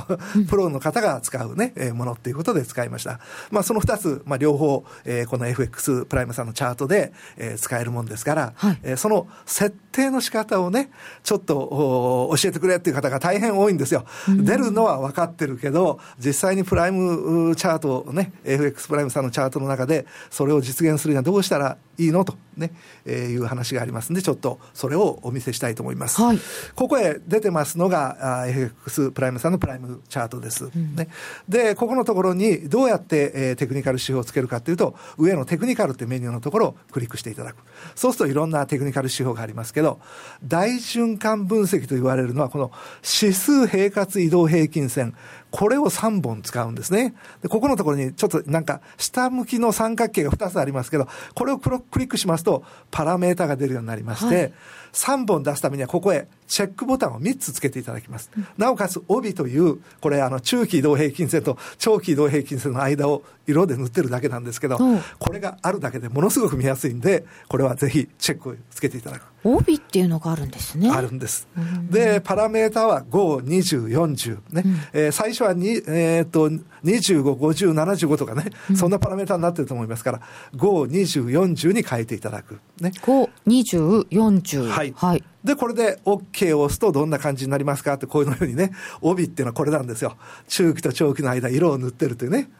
[0.48, 3.20] プロの方が使うね、えー、ものっていうことで使いました。
[3.50, 10.90] まあその2つ、まあ両方、えー、この FX プライムさんのチャートで、えー、使えるもんですから、はい、えー、その設定の仕方をね、
[11.22, 14.04] ちょっと教えてくれっていう方が大変多いんですよ。
[14.28, 22.24] 出るのは分かってるけど、実際にプライムチャートね、FX プライムさんのチャートの中で、それを実現するにはどうしたらいいの？
[22.24, 22.72] とね、
[23.04, 26.20] えー、いう話がありますんで、ちょっとそれをお見せしたいと思います。
[26.20, 26.38] はい、
[26.74, 30.64] ここへ出てますのが、FX プライムさんのプライムチャートです。
[30.64, 31.08] うん、ね、
[31.48, 37.56] で、ここのところにどうやって、えー、テクニカル指標をつけるかというと、上のテクニカルってメニューのところをクリックしていただく。
[37.94, 40.00] そうするといろんなテクニカル指標がありますけど、
[40.44, 42.70] 大循環分析と言われるのは、この
[43.02, 45.14] 指数平滑移動平均線。
[45.52, 47.14] これを3本使うんですね。
[47.42, 54.52] で、ここのところにちょっとなんか下向きの三角形が2つありますけど、これをクリックしますとパラメータが出るようになりまして、はい、
[54.92, 58.30] 3本出すためにはここへチェックボタンを3つつけていただきます。
[58.58, 64.78] なおかつ帯という、これあの中期移動平均線と長期移動平均線の間を色で塗ってるだけなんですけど、
[65.18, 69.32] これがあるだけでものすごく見やすいんで、これはぜひチェックをつけていただく。
[69.44, 70.90] 帯っていうのがあるんですね。
[70.90, 71.48] あるんです。
[71.90, 74.38] で、パラメータは5、20、40。
[74.52, 74.62] ね。
[74.64, 76.48] うん、えー、最初はに、えー、っと、
[76.84, 80.20] 25、50、75とかね、うん、そんなパラメータになってると思いますから、
[80.54, 82.60] 5、20、40に変えていただく。
[82.80, 82.92] ね。
[83.02, 84.68] 5、20、40。
[84.68, 84.81] はい。
[84.90, 85.24] はい。
[85.44, 87.94] で、これで OK を押すとどんな感じになりますか？
[87.94, 90.16] って、こういうのようにね、帯っていうのはこれなんですよ。
[90.48, 92.50] 中期と長期の間、色を塗ってるというね。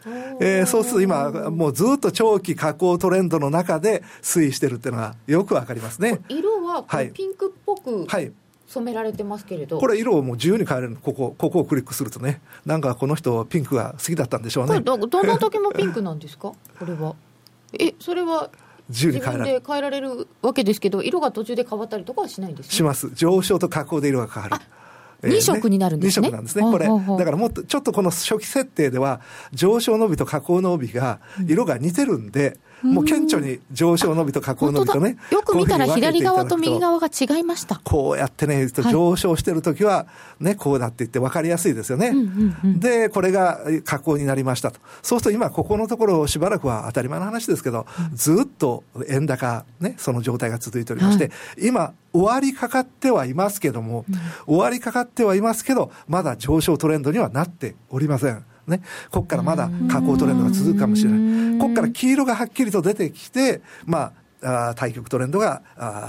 [0.41, 6.21] えー、そうすると今、もうずっと長期加工トレンドの中で推移してるっていうのがよくわかりますね。
[6.29, 8.33] 色はピンクっぽく、はい、
[8.67, 9.79] 染められてますけれど。
[9.79, 12.41] これ色をもう自由に変えれるここここをクリックするとね。
[12.67, 14.81] なんかこの人ピンクが好きだったんでしょうね。
[14.81, 16.53] どどの時もピンクなんですか？
[16.79, 17.15] これは。
[17.79, 18.51] えそれは
[18.89, 24.57] 自由に変えられる変えられるわけですけど色が途中で変わったりとかはしないんです、ね、します上昇と下降で色が変わる
[25.23, 26.27] 2色になるんですね。
[26.27, 26.65] 2色なんですね。
[26.65, 26.87] これ。
[26.87, 29.21] だからもっと、ちょっとこの初期設定では、
[29.53, 35.17] 上昇の帯と下降の帯が、色が似てるんで、うんもう顕著に上昇伸びと下降伸びとね。
[35.31, 37.81] よく見たら左側と右側が違いました。
[37.85, 40.07] こうやってね、上昇してるときは、
[40.41, 42.13] ね、こうなっていって分かりやすいですよね。
[42.65, 44.81] で、これが下降になりましたと。
[45.03, 54.05] そうすると今、ここのところしばらくは当たり前の話ですけど、ずっと円高、ね、その状態が続いておりまして、今、終わりかかってはいますけども、
[54.47, 58.45] 終わりかかってはいますけど、まだ上昇トレンドにはなっておりません。
[58.67, 61.59] ね、ここからまだ下降トレンドが続くかもしれない。
[61.59, 65.63] ここから黄色がはっきりと出てきて、まあ、対局トレンドが、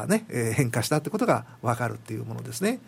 [0.07, 2.79] ね、変化したってことが分かるっていうものですね。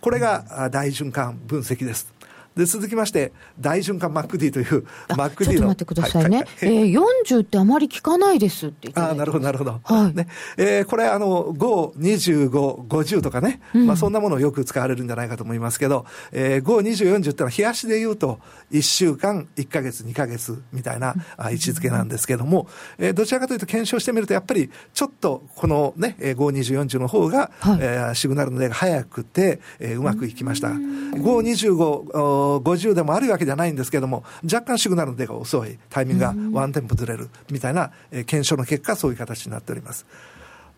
[0.00, 2.13] これが大循環分析です。
[2.56, 5.26] で、続きまして、大循環 MacD という MacD の。
[5.44, 6.36] ちょっと待ってくださいね。
[6.38, 9.80] はい、えー、40ってあまり聞かないですってああ、なるほど、なるほど。
[9.82, 10.14] はい。
[10.14, 18.38] ね、えー、これ、あの、5、25、50とかね、うん、まあそんなものをよく使われるんじゃないかと思いますけど、えー、5、20、40ってのは、冷やしで言うと、
[18.70, 30.68] 1週間、1か月、2か月みたいな位置づけなんですけども、えー、どちらかというと検証してみると、やっぱり、ちょっと、このね、5、20、40の方が、はい、えー、シグナルの出が早くて、えー、うまくいきました。
[30.68, 40.06] 5、25、50でもあるわけじゃないんですけども、若干シグナルの出が遅い、タイミングがワンテンポずれるみたいな、えー、検証の結果、そういう形になっております。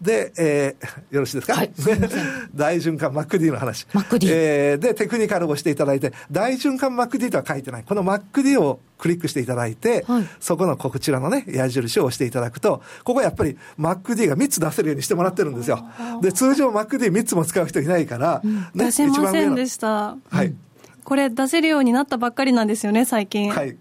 [0.00, 1.72] で、えー、よろしいですか、はい、
[2.54, 3.86] 大循環 MacD の話。
[3.92, 4.28] MacD。
[4.30, 7.84] えー、で、テクニカルをしていただいて、大循環 MacD とは書いてない。
[7.84, 15.82] この MacD をクリックしていただいて、はい、そこのこちらのね、矢印を押していただくと、ここやっぱり MacD が3つ出せるようにしてもらってるんですよ。
[16.20, 20.16] で、通常 MacD3 つも使う人いないから、うん、ね、出せませんでした。
[20.28, 20.54] はい。
[21.06, 23.52] これ出せるようになったばっかりなんですよね、最近。
[23.52, 23.76] はい。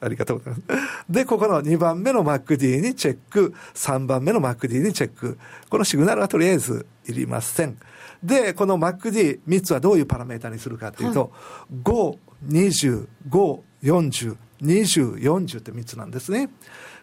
[0.00, 1.12] ありがとうございます。
[1.12, 5.38] で、ここの2番目の MacD にチェック、3番目の MacD にチェック。
[5.68, 7.76] このシグナルはとりあえずいりません。
[8.24, 12.18] で、この MacD3 つはどういうパラメータにするかというと、はい、5、
[12.48, 16.48] 20、5、40、20、40って3つなんですね。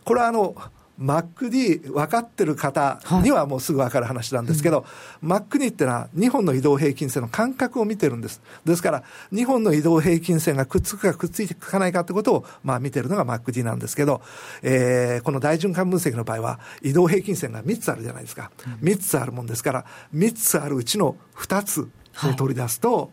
[0.05, 0.55] これはあの、
[0.99, 4.85] MacD 分かってる方にはもうすぐ分かる話なんですけど、はい
[5.23, 8.41] うん、MacD ってのは2本の移動平均線の間隔を見てるんです。
[8.65, 14.21] ですから、2本の移動平均線がくっつくかくっついていかないかってことを、まあ見てるのが MacD なんですけど、
[14.61, 18.51] えー、この大循環分析の場合は、移動平均線が3つあるじゃないですか。
[18.81, 21.89] 3つあるもんですから、3つあるうちの2つ
[22.25, 23.09] を取り出すと、はい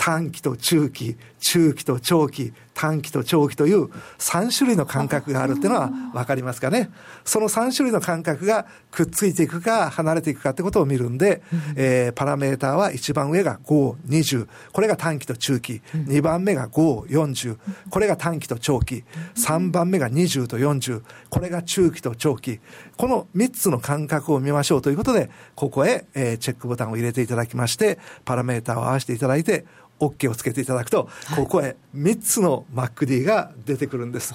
[0.00, 6.90] 短期と中期、中期と長期、短期と長期という3種類の感覚があるっていうのは分かりますかね。
[7.26, 11.42] その3種類の感覚がくっついていくか離れていくかってことを見るんで、
[11.76, 14.48] えー、パラメーターは一番上が5、20。
[14.72, 15.82] これが短期と中期。
[15.92, 17.58] 2番目が5、40。
[17.90, 19.04] これが短期と長期。
[19.34, 21.02] 3番目が20と40。
[21.28, 22.60] これが中期と長期。
[22.96, 29.66] この3つの感覚を見ましょうということで、ここへ、えー、チェックボタンを入れていただきまして、パラメーターを合わせていただいて、
[30.00, 34.34] OK をつけていただくと、ここへ3つの MacD が出てくるんです。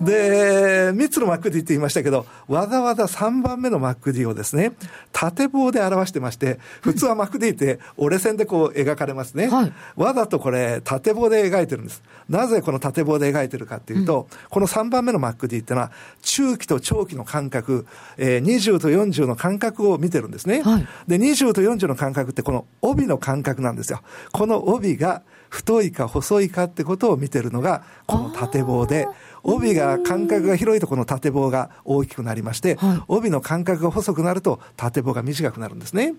[0.00, 4.72] で、3つの MacD って言いましたけど、わざわざ3番目の MacD をですね、
[5.12, 9.48] 縦棒で表してまして、普通は MacD って折れ線でこう描かれますね。
[9.48, 12.02] はい、わざとこれ縦棒で描いてるんです。
[12.28, 17.86] なぜこの縦棒で描いてるかっていうと、うん、この3番目の MacD っていうのは、中期と長期の間隔、
[18.16, 20.62] えー、20と40の間隔を見てるんですね。
[20.62, 24.00] はい、で、20と40の間隔ってこの帯の間隔なんですよ。
[24.32, 24.64] この
[24.94, 29.06] 帯が太いか細いかってことを見てるのが、この縦棒で、
[29.42, 36.14] 帯が間隔が広いとこの縦棒が大きくなりまして、はい、帯の間隔が細くなると縦棒が短くなるんですね。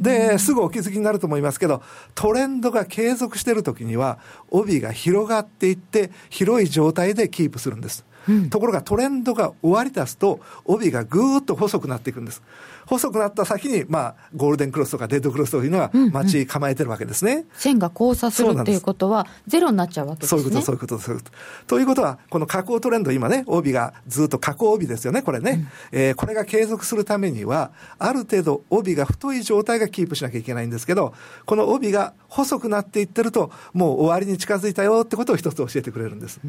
[0.00, 1.82] で、すぐお気づきになると思いますけど、
[2.14, 4.18] トレンドが継続しているときには、
[4.50, 8.04] 帯が広がっていって、広い状態でキープするんです。
[8.28, 12.42] うん、ところがトレンドが終わり出すと、帯がぐーっと細くなっていくんです。
[12.88, 17.32] 細くなった先に、まあ、ゴールデンクロスとかデッドクロスというのは待ち構えてるわけですね。
[17.32, 20.40] うんうん、線が交差するっていうことは、ゼロになっちゃうわけですね。
[20.42, 21.36] そういうこと、そういうこと、そういうこと。
[21.66, 25.68] ということは、この下降トレンド、今ね、帯がずっと下降帯ですよね、これね。
[25.92, 31.12] うん、えー、これが継続するためには、ある程度帯が太い状態がキープしなきゃいけないんですけど、
[31.44, 36.40] この帯が細くなっていってると、もう終わりに近づいたよってことを一つ教えてくれるんです。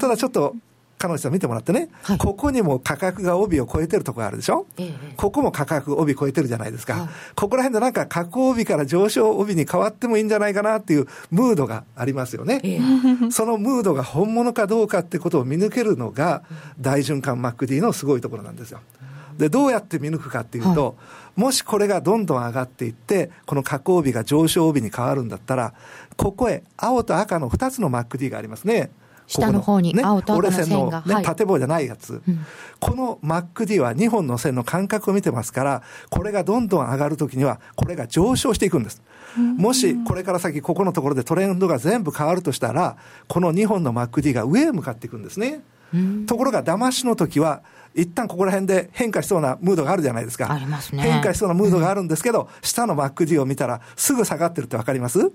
[0.00, 0.56] ただちょっと
[1.02, 12.78] 彼女さん見てもらってね、はい、ここにも価格が帯を超えてるところあるでしょ、ええ、ここも価格帯超えてるじゃないですか、はい、ここら辺でなんか下降帯から上昇帯に変わってもいいんじゃないかなっていうムードがありますよね、え、
[13.32, 16.44] そのムードが本物かどうかってことを見抜けるのが
[16.80, 18.78] 大循環 MacD のすごいところなんですよ。
[19.36, 20.92] でどうやって見抜くかっていうと、は
[21.36, 25.72] い、もしこれがどんどん上がっていって、この下降帯が上昇帯に変わるんだったら、
[26.16, 28.90] ここへ青と赤の2つの MacD がありますね。
[29.32, 32.44] 下の方に青と赤の線が、ね、縦棒じゃないやつ、うん、
[32.78, 39.02] この MacD は2本の線の間隔を見てますから、これがどんどん上がるときには、これが上昇していくんです。
[39.56, 42.96] もしこれから先、ここのところでトレンドが全部変わるとしたら、
[43.28, 45.62] この2本の MacD が上へ向かっていくんですね。
[46.26, 47.62] ところが、騙しの時は、
[47.94, 50.50] 一旦ここら辺で変化しそうなムードがあるじゃないですか。
[50.52, 51.02] ありますね。
[51.02, 55.32] 変化しそうなムードがあるんですけど、うん、下の MacD を見たらすぐ下がってるってわかります？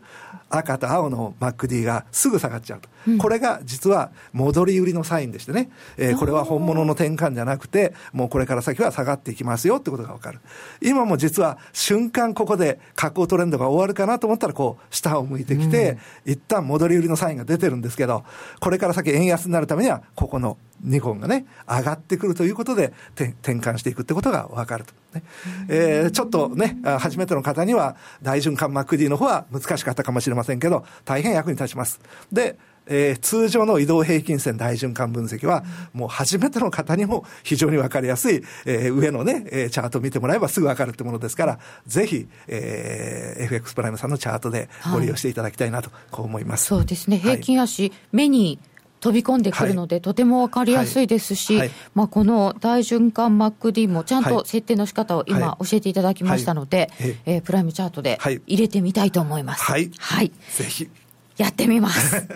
[0.50, 2.90] 赤と青の MacD がすぐ下がっちゃうと。
[3.08, 10.40] うん、これが実は戻り売りのサインでしてね、えー、これは本物の転換じゃなくて、もうこれから先は下がっていきますよってことがわかる。
[10.82, 18.24] 今も実は瞬間ここで下降トレンドが終わるかなと思ったら、こう下を向いてきて、うん、一旦戻り売りのサインが出てるんですけど、
[18.60, 24.94] これから先円安になるためには、ここの2本がね、上がってくるということで、転換していくってことが分かると。
[25.14, 25.24] ね
[25.70, 32.00] えー、ちょっとね、初めての方には、大循環 MacD の方は難しかったかもしれませんけど、大変役に立ちます。
[32.32, 32.58] で、
[32.90, 46.66] えー、通常の移動平均線大循環分析は、もう初めての方にも非常に分かりやすい、えー、上のね、えー、チャートを見てもらえばすぐ分かるってものですから、ぜひ、えー、FX プライムさんのチャートでご利用していただきたいなと、こう思います。
[46.66, 47.18] そうですね。
[47.18, 48.60] 平均足、はい、目に
[49.08, 51.62] 飛び込んでくるので、とても分かりやすいですし、
[51.96, 59.64] まあ、この大循環 MacD もちゃんと設定の仕方を今教えていただきましたので、はえプライムチャートで入れてみたいと思います。
[59.64, 59.90] はい。
[59.98, 60.90] はい、ぜひ。
[61.38, 62.16] やってみます。
[62.20, 62.28] はい。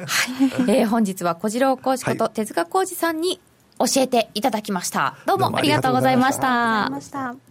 [0.69, 3.41] えー、本日は小次郎講師こと手塚浩二さんに
[3.79, 5.17] 教えていただきました。
[5.25, 7.50] どうもありがとうございました。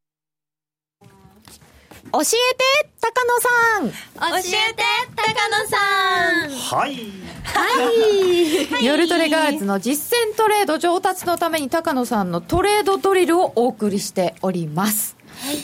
[2.11, 4.31] 教えて高野さん。
[4.31, 4.41] 教え
[4.73, 4.83] て
[5.15, 5.77] 高野さ
[6.47, 6.79] ん。
[6.79, 6.95] はい。
[7.43, 8.85] はい。
[8.85, 15.57] 夜トレガールズの実践トレード上達のために高野さんのトレードドリルをお送りしております、はい、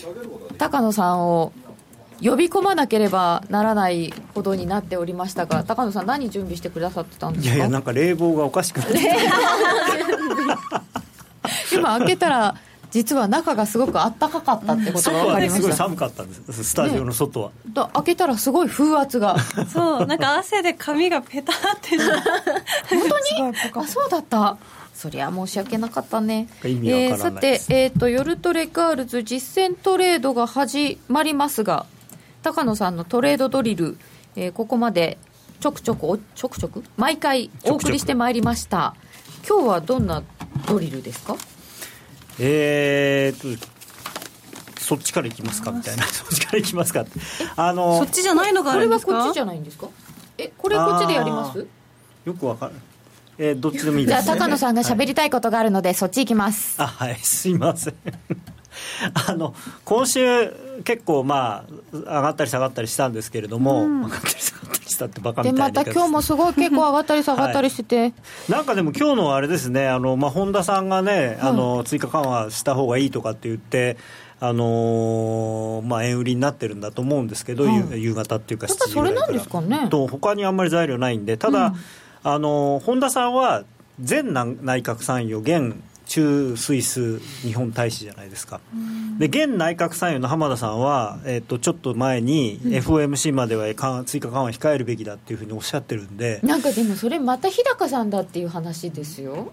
[0.57, 1.51] 高野さんを
[2.21, 7.55] 呼び込まなければならないほどになっておりましたが高野さん何準備してくださってたんですか？
[7.55, 8.99] いやいやなんか冷房がおかしくなって
[11.73, 12.55] 今開けたら
[12.91, 16.63] 実は中がすごく暖かかったってことが分かりました、すごい寒かったんです。
[16.63, 19.37] スタジオの外は、ね、開けたらすごい風圧が。
[19.39, 23.53] そうなんか汗で髪がペタって本当に？
[23.73, 24.57] あそうだった。
[24.93, 26.47] そりゃ申し訳なかったね。
[26.65, 31.85] 意味えー、さて、えーと、夜トレガールズ実践トレードが始まりますが
[32.41, 33.97] 高野さんのトレードドリル、
[34.35, 35.19] えー、ここまで
[35.59, 36.83] ちょくちょくちょくちょく？
[36.97, 38.95] 毎回お送りしてまいりました。
[39.47, 40.23] 今日はどんな
[40.67, 41.35] ドリルですか？
[42.39, 43.77] えーと
[44.79, 45.71] そっちからいきますか？
[45.71, 46.03] みたいな。
[46.07, 47.05] そっちからいきますか？
[47.57, 49.07] あのそっちじゃないのがあるんですか？
[49.07, 49.87] これはこっちじゃないんですか？
[50.37, 51.67] えこれこっちでやります？
[52.25, 52.73] よくわかる
[53.37, 56.81] えー、どっちでもいいです、じゃあ高野さんが喋りたいことがあるので、はい、そっち行きます。
[56.81, 57.93] あはいすいません。
[59.27, 59.53] あの
[59.85, 68.13] 今週結構まあ上がったり下がったりしたんですけれども、うん、上がったり下がったりしたってバカみたいでまた今日もすごい結構上がったり下がったりしてて、 はい、
[68.49, 73.97] なんかでも今日のあれですねあの、まあ、本田さんがね、あの追加緩和した方がいいとかって言って
[74.39, 79.25] あのー、まあ、円売りになってるんだと思うんですけど、うん、夕方っていうか7時ぐらいから。
[79.25, 79.87] それなんですかね。
[79.89, 81.75] と他にあんまり材料ないんでただ、うん、
[82.23, 83.63] あの本田さんは
[83.97, 85.75] 前内閣参与現
[86.07, 88.59] 駐スイス日本大使じゃないですか、
[89.19, 93.65] で現内閣参与の浜田さんは、えー、とちょっと前に FOMC までは
[94.05, 96.39] 追加緩和控えるべきだっていうふうにおっしゃってるんで。
[96.43, 99.51] なんかでもそれまた日高さんだっていう話ですよ。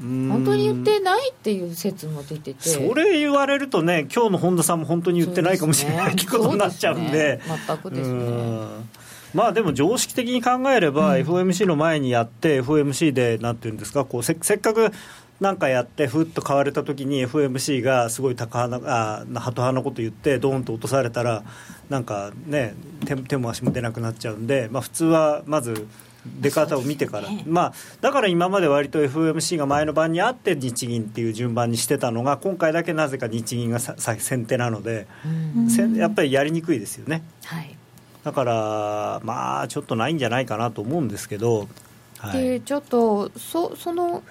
[0.00, 2.68] 本当に言ってないっていう説も出てて。
[2.68, 9.02] それ言われるとね今日の本田さんも本当に言ってないかもしれない、ね、ことになっちゃうんで、ね、全くですね。
[9.34, 14.92] まあでも常識的に考えれば、FOMC の前にやって、FOMC でなんていうんですかこうせっかく
[15.42, 21.42] なんかやってふっと買われた時に FMC がすごい高派なあハト派なこと言ってドーンと落とされたら
[21.90, 22.74] なんかね
[23.04, 25.88] 手手も足も出なくなっちゃうんで、まあ、普通はまず
[26.24, 35.08] 出方を見てから、ね、まあ、だから今まで割と FOMC が前の晩にあって日銀っていう順番にしてたのが今回だけなぜか日銀が先手なので
[35.96, 37.76] やっぱりやりにくいですよね、はい、
[38.22, 41.66] だからまあちょっとないんじゃないかなと思うんですけど、
[42.18, 44.22] はい、でちょっとそその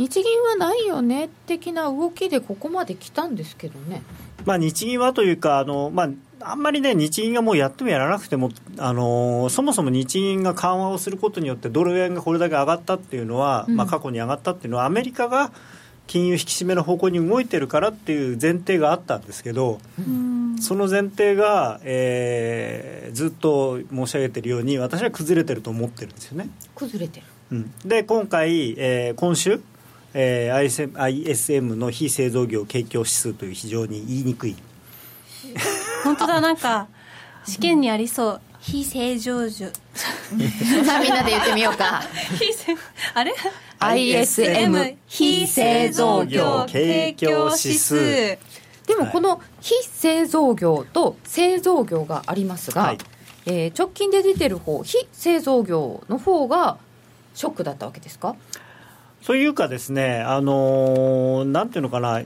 [0.00, 4.02] 日銀はないよね的な動きでここまで来たんですけどね。
[4.46, 15.52] まあ、日銀はというかあの、まあ、あんまりね、日銀がもうやってもやらなくても、あのー、そもそも日銀が緩和をすることによって、ドル円がこれだけ上がったっていうのは、うん、まあ、過去に上がったっていうのは、アメリカが
[16.06, 26.48] 金融引き締めの方向に動いてるからっていう前提があったんですけど、うん、その前提が、えー、ずっと申し上げてるように、私は崩れてると思ってるんですよね。
[26.74, 29.60] 崩れてる、うん、で今回、えー、今週
[30.14, 34.56] えー、ISM, の非製造業景況指数という非常に言いにくい。
[36.04, 36.88] 本当だなんか
[37.46, 38.40] 試験にありそう。
[38.60, 39.72] 非正常樹さ
[40.96, 42.02] あみんなで言ってみようか。
[43.14, 43.34] あれ
[43.78, 48.38] ？ISM 非製造業景況指数。
[48.86, 52.98] でもこの非製造業と製造業がありますが、はい、
[53.46, 56.76] えー、直近で出てる方非製造業の方が
[57.34, 58.36] ショックだったわけですか？
[59.24, 62.22] というかですね、あのー、なんていうのかな、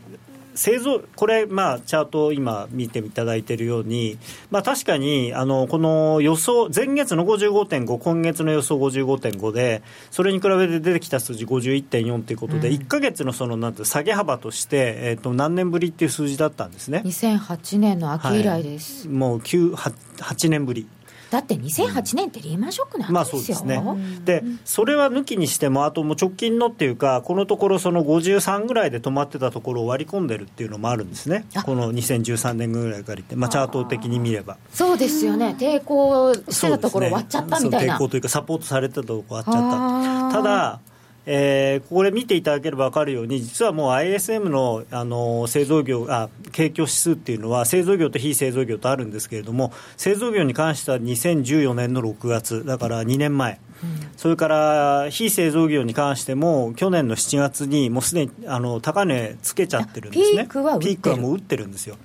[0.54, 4.18] 製造これ、まあ、チャートを今見ていただいているように、
[4.50, 17.02] まあ、確かにあのこの予想、前月の55.5、今月の予想55.5で、それに比べて出てきた数字51.4ということで、うん、1か月のそのなんて下げ幅として、えー、と何年ぶりっていう数字だったんですね。
[17.04, 20.86] 2008年の秋以来です、はい、もう9 8, 8年ぶり。
[21.34, 23.82] だって2008年ってリーマンショックなんですよ、まあ、そうですね。
[24.24, 31.44] でそれは抜きにしてもあともう直近のっていうかこのところその53ぐらいで止まってたところを割り込んでるっていうのもあるんですね。
[31.66, 34.58] この2013年ぐらいから言って、まあ、チャート的に見れば。
[34.72, 35.56] そうですよね。
[35.58, 40.36] 抵抗してたところ割っちゃったみたいな、抵抗というかサポートされてたところ割っちゃった。
[40.36, 40.80] ただ
[41.26, 60.42] えー、これ見ていただければ分かるように実はもう ISM のあの製造業あ景況指数っていうのは製造業と非製造業とあるんですけれども製造業に関しては2014年の6月だから2年前、うん、それから非製造業に関しても去年の7月にもうすでにあの高値つけちゃってるんですね。
[60.42, 61.96] ピークはピークはもう打ってるんですよ。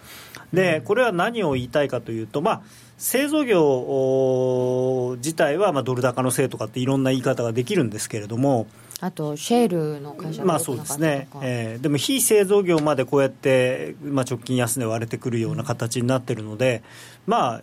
[0.53, 2.61] でこれは何を言いたいかというとまあ
[2.97, 8.67] 製造業自体はまあドル高のせいとかっていろんな言い方ができるんですけれども
[9.01, 16.83] あとシェールの会社まあそうですね、えー、でも非製造業までこうやって、まあ、直近安値割れてくるような形になってるので、
[17.25, 17.61] まあ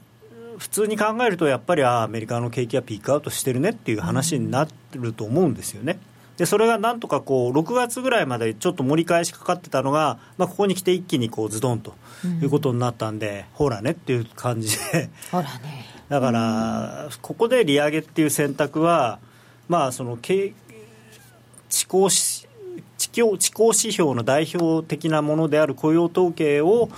[0.58, 5.98] 普通に考えるとやっぱりあアメリカの景気はピークアウトしてるねっていう話になると思うんですよね。
[6.38, 11.94] でそれがなんとかこう6月ぐらいまでちょっと盛り返しかかってたのが、まあ、ここに来て一気にこうズドンと
[12.42, 15.10] いうことになったんで、うん、ほらねっていう感じで。
[15.30, 15.96] ほらね。
[16.08, 19.18] だから、ここで利上げっていう選択は、
[19.68, 20.52] まあ、その景
[21.68, 22.46] 地高地
[23.10, 26.88] 高地高指標の代表的なものである雇用統計を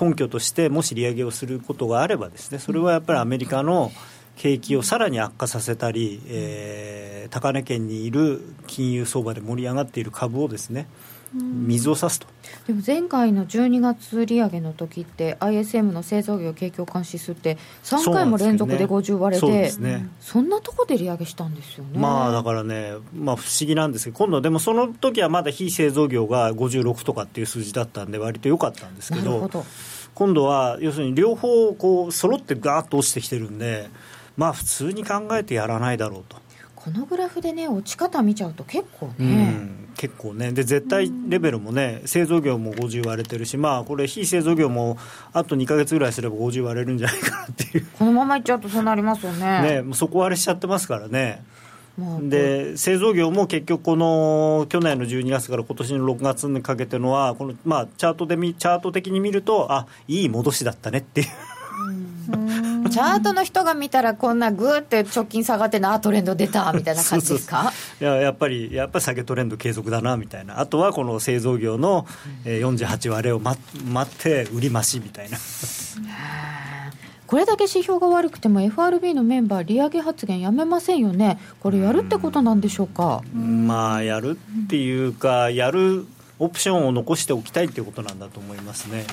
[0.00, 3.92] 根拠としてもし利上げをすることがあればですねそれはやっぱりアメリカの
[4.36, 10.86] 景気をさらに悪化させたり、えー、高値圏にいる金融相場で盛り上がっている株をですね
[11.34, 12.26] 水を差すと。
[12.66, 21.98] でも前回の12月利上げの時って ISM の製造業景況監視数って3回も連続で50割れてそ,、ね、そんなとこで利上げしたんですよね。
[21.98, 29.50] まあだからね、まあ、不思議なんですけど今度でもその時はまだ非製造業が56とかっていう数字だったんで割と良かったんですけど。
[30.14, 33.88] 今度は要するに両方こう揃ってガーッと落ちてきてるんで
[34.36, 36.47] まあ普通に考えてやらないだろうと。
[36.88, 40.52] このグラフでね落ち方見ちゃうと結構ね、うん結構ね。
[40.52, 44.96] で絶対レベルもね製造業も50割れてるしまあこれ非製造業も
[45.32, 47.86] あと2か月ぐらいすれば50割れるんじゃないかなっていう。
[47.98, 49.62] このままいっちゃうとそうなりますよね。
[49.62, 51.42] ねもう底割れしちゃってますからね。
[52.22, 61.26] で製造業も結局、この去年の12月から今年の6月にかけてのはこの、まあ、チャートでチャート的に見るとあいい戻しだったねっていう。
[62.98, 67.72] チチャートの人が見たらこんなグーって直近下がってなトレンド出たみたいな感じですか？
[68.00, 70.58] いややっぱりやっぱり下げトレンド継続だなみたいな。
[70.58, 72.06] あとはこの製造業の
[72.44, 73.60] 48割れを待
[74.02, 75.38] って売り増しみたいな。
[77.28, 81.38] これだけ指標が悪くても FRB のメンバー利上げ発言やめませんよね。
[81.60, 83.22] これやるってことなんでしょうか？
[83.32, 86.04] まあやるっていうかやる
[86.40, 89.04] オプションを残しておきたいっていうことなんだと思いますね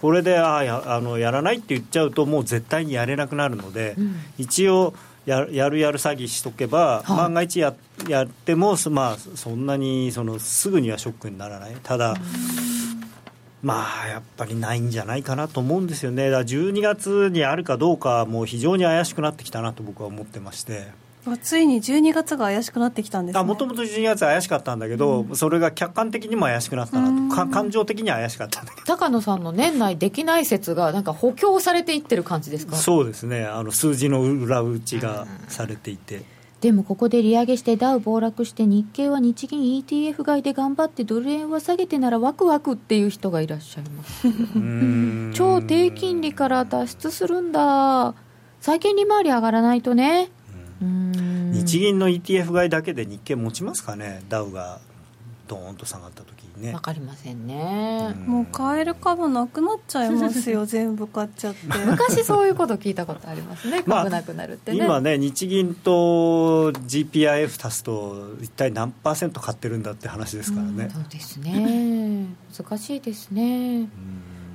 [0.00, 4.94] これであやあのやらないって言っちゃうともう絶対にやれなくなるので、うん、一応
[5.26, 7.74] ややるやる詐欺しとけば、はい、万が一や
[8.08, 11.76] やっても、まあ、そんなにそのすぐにはショックにならない。
[11.82, 12.16] ただ、
[13.62, 16.30] まあやっぱりないんじゃないかなと思うんですよね。
[16.30, 20.88] だから12月にあるかどうかもう非常に怪しくなってきたなと僕は思ってまして。
[21.42, 27.50] ついに12月が怪しくなってきたんですもともと12月怪しかったんだけど、うん、それが客観的にも怪しくなったなと。
[27.50, 28.86] 感情的には怪しかったんだけど。
[28.86, 32.76] 高野さんの年内できない説がなんか補強されていってる感じですか？
[32.76, 33.44] そうですね。
[33.44, 36.22] あの数字の裏打ちがされていて、
[36.60, 44.26] でもここで利上げしてダウ暴落して日経は日銀 ETF 買いで頑張ってドル円は下げてならワクワクっていう人がいらっしゃいます。
[45.34, 48.14] 超低金利から脱出するんだ。
[48.60, 50.28] 債券利回り上がらないとね
[50.80, 54.80] 日銀の ETF 買いだけで日経持ちますかね、ダウが
[55.46, 56.72] ドーンと下がった時にね。
[56.72, 61.66] 分かりませんね、うもう買える株なくなっちゃいますよ、 全部買っちゃって。
[61.84, 64.78] 昔そういうこと聞いたことありますね、株なくなるってね。
[64.78, 70.88] まあ、今ね、日銀と GPIF 足すと、一体何パーセント買ってるんだって話ですからね。
[70.92, 72.26] そうですね、
[72.56, 73.88] 難しいですね。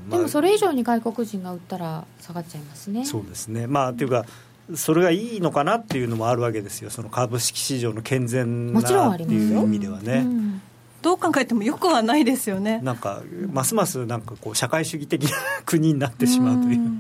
[0.10, 3.06] でもそれ以上に外国人が売ったら下がっちゃいますね。
[3.06, 3.68] そうですね。
[3.68, 4.26] まあというか
[4.74, 10.24] それがいいのかなっていうのもあるわけですよ、その株式市場の健全なっていう意味ではね。
[10.26, 10.62] うん、
[11.02, 12.80] どう考えてもよくはないですよね。
[12.84, 16.80] なんかますますなんかこう社会主義的な国になってしまうという。
[16.80, 16.92] う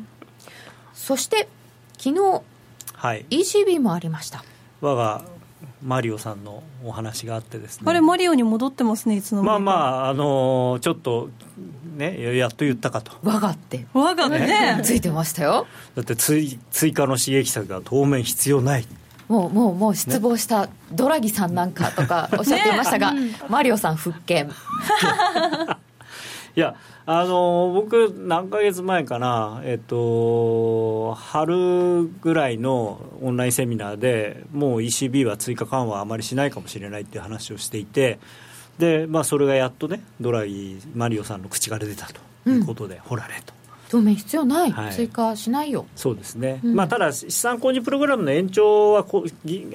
[0.93, 1.47] そして
[1.97, 2.41] 昨日、
[2.93, 4.43] はい、ECB もありました。
[4.81, 5.23] 我が
[5.83, 11.29] マリオさんのお話があってですねあれマリオに戻ってますねいつの間にかまあまああのー、ちょっと
[11.95, 13.11] ねやっと言ったかと。
[13.23, 13.85] 我がって。
[13.93, 14.81] 我がね。
[14.83, 15.67] ついてましたよ。
[15.95, 18.85] だって追追加の刺激策が当面必要ない。
[19.27, 24.51] もうもうもう失望したドラギさんなんかとかおっしゃっていましたが、ね、マリオさん復権。
[26.55, 26.75] いや
[27.05, 38.19] あの僕何ヶ月前かなえっと春ぐらいのオンラインセミナーでもう ECB は追加緩和あまりしないかもしれないっていう話をしていて
[38.77, 43.53] で、まあ、それがやっとねドラギマリオさんの口から出たということで、うん、ほらねと。
[43.89, 45.85] 当面必要ない、はい、追加しないよ。
[45.95, 49.25] そうですね、うん、まあ、ただ、資産控除プログラムの延長はこ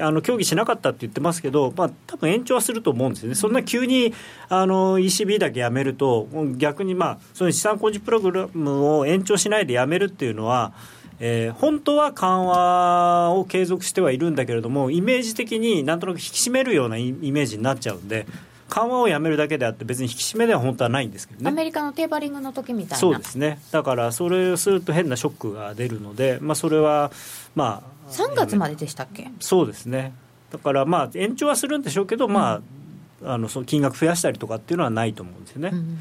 [0.00, 4.12] あの協議しなかったって言ってますけど、まあ多分延長はすると思うんですよね、そんな急に
[4.48, 10.72] あの ECB だけやめると、逆に、まあ、その資産控除プログラムを延長しないでやめるっていうのは、
[11.20, 18.26] えー、本当は緩和を継続してはいるんだけれども、イメージ的になんとなく引き締めるようなイメージになっちゃうんで。
[18.70, 21.50] 緩和をやめるだけであって別に引き締めでは本当はないんですけどね。
[21.50, 22.96] アメリカのテーパリングの時みたいな。
[22.96, 23.60] そうですね。
[23.72, 27.10] だからそれをすると変なショックが出るので、まあ、それは
[27.54, 29.30] まあ3月まででしたっけ？
[29.40, 30.14] そうですね。
[30.50, 35.70] だからまあ延長はするんでしょうけど、まああのその金額増やしたりとかっていうのはないと思うんですよね。
[35.72, 35.98] うん、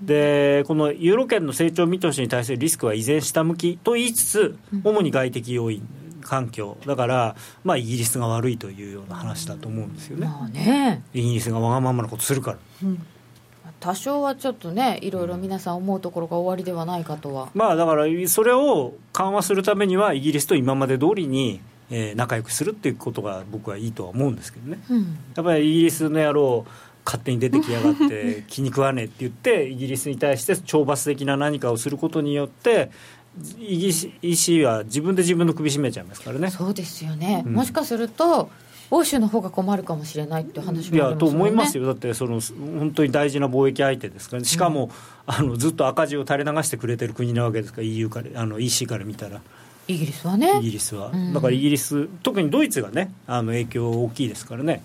[0.00, 5.86] でこのユーロ圏の成長見通しに対するリスクは依然下向きと言いつつ、主に外的要因
[6.22, 6.78] 環境。
[6.86, 12.58] だから、まあ、イギリスが悪いというような話だと思うんですよね,、まあね、イギリスがわがままなことするから。
[12.84, 13.06] うん。
[13.80, 17.48] 多少はちょっとね、いろいろ皆さん思うところが終わりではないかとは。
[17.52, 21.60] まあだから、それを緩和するためには、イギリスと今まで通りに、
[21.90, 26.64] えー、仲良くするっていうことが僕はいいとは思うんですけどね、うん、やっぱりイギリスの野郎、
[27.04, 32.90] 勝手に出てきやがって、気に食わねえって言って、イギリスに対して懲罰的な何かをすることによって、
[33.58, 36.50] EC は自分で自分の首絞めちゃいますからね。
[36.50, 38.50] そうですよね、うん、もしかすると
[38.90, 41.86] 欧州の方が困るかもしれないって話も、ね、いやと思いますよ。
[41.86, 49.40] だってその本当に大事な貿易相手ですから、ね、しかも、うん、あのずっと赤字を垂れ流してくれてる国なわけですから EU からあの EC から見たら。
[49.88, 50.58] イギリスはね。
[50.60, 54.82] イギリスは、うん、だからイギリス特にドイツがねあの影響大きいですからね。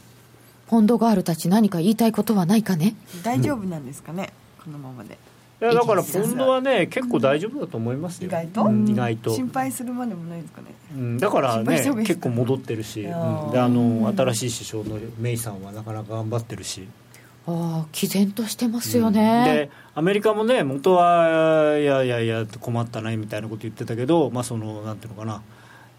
[0.67, 2.95] ポンドガールたち何か言いたいことはないかね。
[3.23, 4.31] 大丈夫なんですかね、
[4.63, 5.17] このままで
[5.59, 9.31] いやだからポンドはね結構大丈夫だと思いますよ、意外と、うん、意外と。
[9.31, 16.87] 心配するまでもないですかね、うん、だからね結構戻ってるし、うん、であの新しい首相のメイさんはなかなか頑張ってるし。
[17.49, 25.41] ああ毅然としてますよね、でアメリカもね元はいやいやいや困ったないみたいなこと言ってたけどまあそのなんていうのかな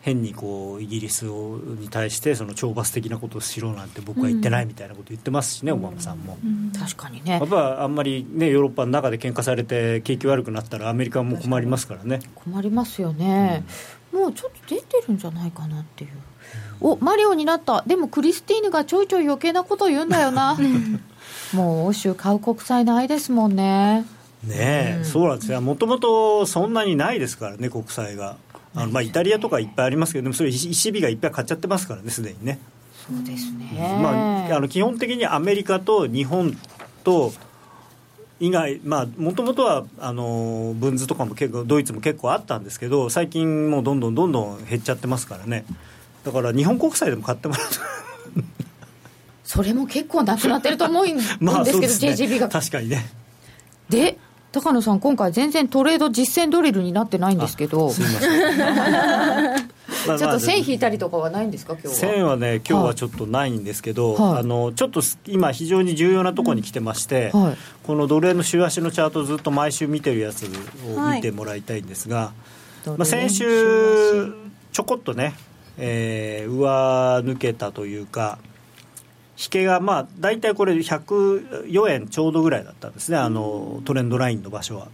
[0.00, 7.32] 変にこうイギリスをに対してその懲罰的なことをしろなんて僕は言ってないみたいなこと言ってますしね、うん、オバマさんも、うん、確かにね。
[7.32, 12.20] やっぱあんまりねヨーロッパの中で喧嘩されて景気悪くなったらアメリカも困りますからね。
[12.36, 13.64] 困りますよね、
[14.12, 16.10] うん、もうちょっと出てるんじゃないかなっていう。
[16.80, 17.82] おマリオになった。
[17.86, 20.56] でもクリスティーヌがちょいちょい余計なこと言うんだよな。
[21.52, 24.04] もう欧州買う国債ないですもんね。
[24.44, 25.60] ねえ、うん、そうなんですよ。
[25.60, 28.36] もともとそんなにないですからね国債が
[28.74, 32.58] あのまあイタリアとかいっぱいありますけどでもそれ ECB がいっぱい買っちゃってますからねすでにね。
[33.06, 33.70] そうですね、
[34.02, 36.54] まあ、あの基本的にアメリカと日本
[37.04, 37.32] と
[38.38, 45.64] 以外まあもともとはあのブンズとかも結構ドイツも結構あったんですけど最近もうどんどんどんどん減っちゃってますからね。
[46.24, 47.66] だから日本国債でも買ってもらう
[49.48, 52.50] それも結構なくなってると思うんですけど、 まあね、JGB が。
[52.50, 53.10] 確かにね。
[53.88, 54.18] で
[54.50, 59.68] 高野さん、今回、全然トレード実践ドリルになってないんですけど、すみません。
[60.18, 61.94] ちょっと線引いたりとかはないんですか、今日は。
[61.94, 70.48] 線はね、今日はちょっとないんですけど、はい、あのちょっと今、非常に重要なところに来てまして、はい、このドル円の週足のチャート、ずっと毎週見てるやつを
[71.14, 72.32] 見てもらいたいんですが、は
[72.86, 74.32] い、まあ、先週、
[74.72, 75.34] ちょこっとね、
[75.76, 78.38] えー、上抜けたというか、
[79.38, 84.88] 引けがまあ大体これ104円ちょうどぐらいだったんですねあのトレンドラインの場所は。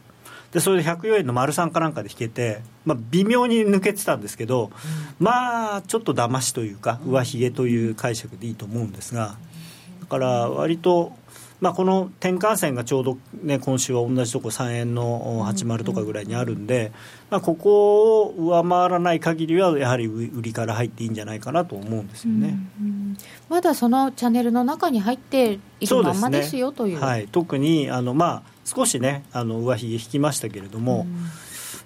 [0.53, 4.71] でそれで104円の丸3かなんかで引けて、まあ、微妙に抜けてたんですけど、
[5.19, 9.35] まあちょっと騙しというか上髭という解釈でいいと思うんですが
[10.01, 11.13] だから割と
[11.65, 16.93] まあ、この転換線がちょうど、ね、今週は同じとこ3円の80とかぐらいにあるんで、
[17.31, 23.17] まあ、ここを上回らない限りはやはり売りから入っていいんじゃないかなと思うんですよね、うんうん、
[23.49, 31.31] まだそのチャンネルの中に入っているままですよという、ね、はい、特にあの、まあ、少しねあの上髭引きましたけれども、うん、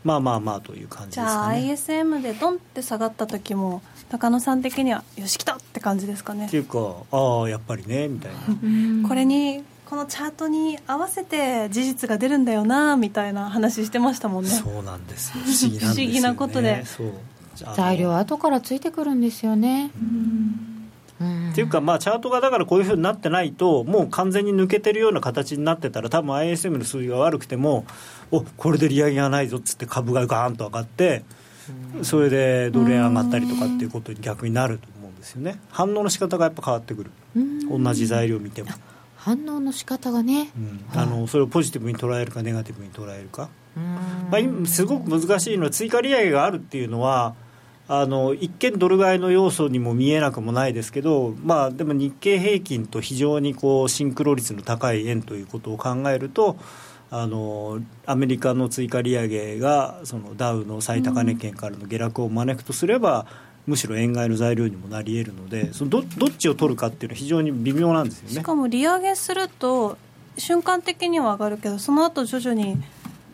[0.05, 1.63] まあまあまあという感じですかね。
[1.63, 6.47] じゃあ ISM でドンって下がった時も高野さん的にはよし来たって感じですかね。
[6.47, 6.79] っていうか
[7.11, 8.39] ああやっぱりねみたいな。
[9.09, 14.51] これにこのチャートに合わせて事実が出るんだよなみたいな話してましたもんね。
[14.51, 15.45] そうなんですよ。
[15.45, 16.85] 不思議なね、 不思議なことで。
[17.75, 19.91] 材料後からついてくるんですよね
[21.59, 27.85] っていうか、まあ、チャートがだからこういうふうになってないと、もう完全に抜けてるような形になってたら、多分 ISM の数字が悪くても、
[28.31, 31.25] おこれで利上げがないぞっつって、株がガーンと上がって、
[32.03, 35.59] それでドル円上がったりとかっていうことに逆になると思うんですよね。
[35.69, 37.11] 反応の仕方がやっぱ変わってくる。
[37.69, 38.71] 同じ材料を見ても。
[39.17, 43.49] 反応の仕方がね、うん、あのそれをポジティブに捉えるかネガティブに捉えるか。
[44.31, 47.35] まあ、すごく難しいのは追加利上げがあるっていうのは
[47.91, 56.59] あの一見ドル買いの要素にも見えなくもないですけど、まあ、でも日経平均と非常にこうシンクロ率の高い円ということを考えると
[57.11, 63.27] あのアメリカの追加利上げがそのダウの最高値圏からの下落を招くとすれば、
[63.67, 68.35] むしろ円買いの材料にもなり得るのでそのどどっちを取るかっていうのは非常に微妙なんですよね。
[68.35, 69.99] しかも利上げすると
[70.39, 72.83] 瞬間的には上がるけどその後徐々に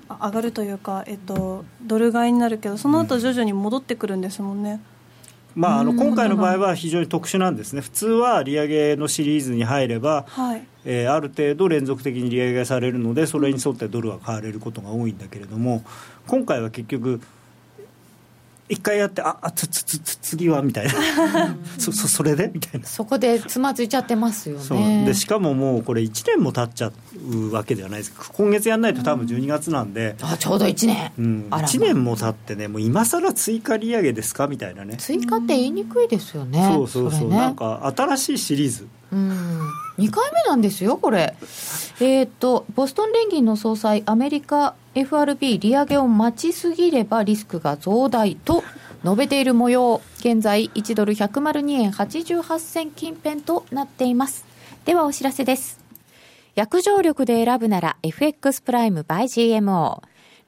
[0.09, 4.81] 上がるというか、えっと、ドル買いになるけどその後徐々に戻ってくるんですもんね。
[5.55, 15.85] まあ、あの今回の場合は非常に特殊なんですね、普通は利上げのシリーズに入れば、はい、えー、ある程度連続的に利上げされるので、それに沿ってドルが買われることが多いんだけれども、
[16.27, 17.21] 今回は結局、
[18.69, 20.93] 一回やってああつつつつ次はみたいな。
[21.79, 22.87] そそそれでみたいな。
[22.87, 25.05] そこでつまずいちゃってますよね。
[25.05, 26.93] でしかももうこれ1年も経っちゃ
[27.29, 28.13] うわけではないです。
[28.33, 34.97] 今月やんないと多分12月なんで、うん、あちょうど1年、うん、1年も経ってねもう今更追加利上げですかみたいなね。
[34.97, 38.89] 追加って言いにくいですよねそうそうそう、ね、なんか新しいシリーズ。
[39.13, 39.71] うん。
[39.99, 41.37] 2回目なんですよこれ。
[42.01, 48.63] えっ、とボストン連銀の総裁アメリカ FRB 利上げを待ちすぎればリスクが増大と
[49.03, 50.01] 述べている模様。
[50.21, 54.45] 現在1ドル102円88銭近辺となっています。
[54.85, 55.81] ではお知らせです。
[56.55, 60.03] 約定力で選ぶなら FX プライム by GMO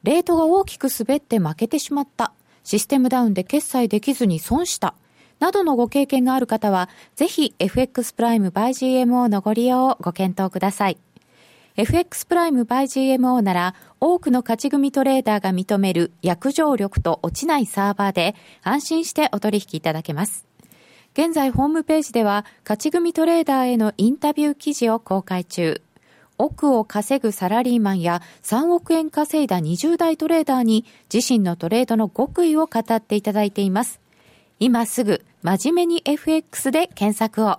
[0.04, 2.32] レートが大きく滑って負けてしまった。
[2.62, 4.94] システムダウンで決済できずに損した。
[5.40, 10.98] などのご経験がある方は、ぜひ FX プライム by GMO のご利用をご検討ください。
[11.78, 20.46] FX プライム by GMO なら多くの勝ち組トレーダーが認める約定力と落ちないサーバーで安心してお取引いただけます。
[21.12, 25.82] 現在ホームページでは勝ち組トレーダーへのインタビュー記事を公開中。
[26.38, 34.00] 億を稼ぐサラリーマンや3億円稼いだ20代トレーダーに自身のトレードの極意を語っていただいています。
[34.60, 37.58] 今すぐ真面目に FX で検索を。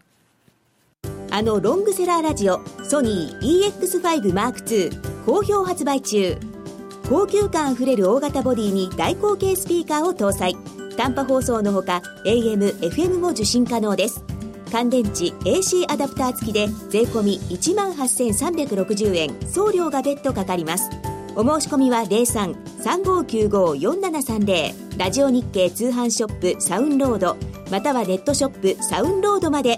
[1.33, 6.35] あのロングセラーラジオソニー EX5M2 好評発売中。
[7.09, 10.57] 高級感あふれる大型ボディに大口径スピーカーを搭載。
[10.97, 14.25] 短波放送のほか AM、FM も受信可能です。
[14.73, 19.33] 乾電池 AC アダプター付きで税込1万8360円。
[19.47, 20.89] 送料が別途かかります。
[21.37, 27.37] お申し込みは03-3595-4730ラジオ日経通販ショップサウンロード。
[27.71, 29.77] またはネットショップサウンロードまで。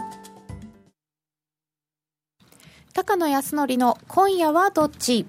[2.93, 5.25] 高野康則の今夜はどっち？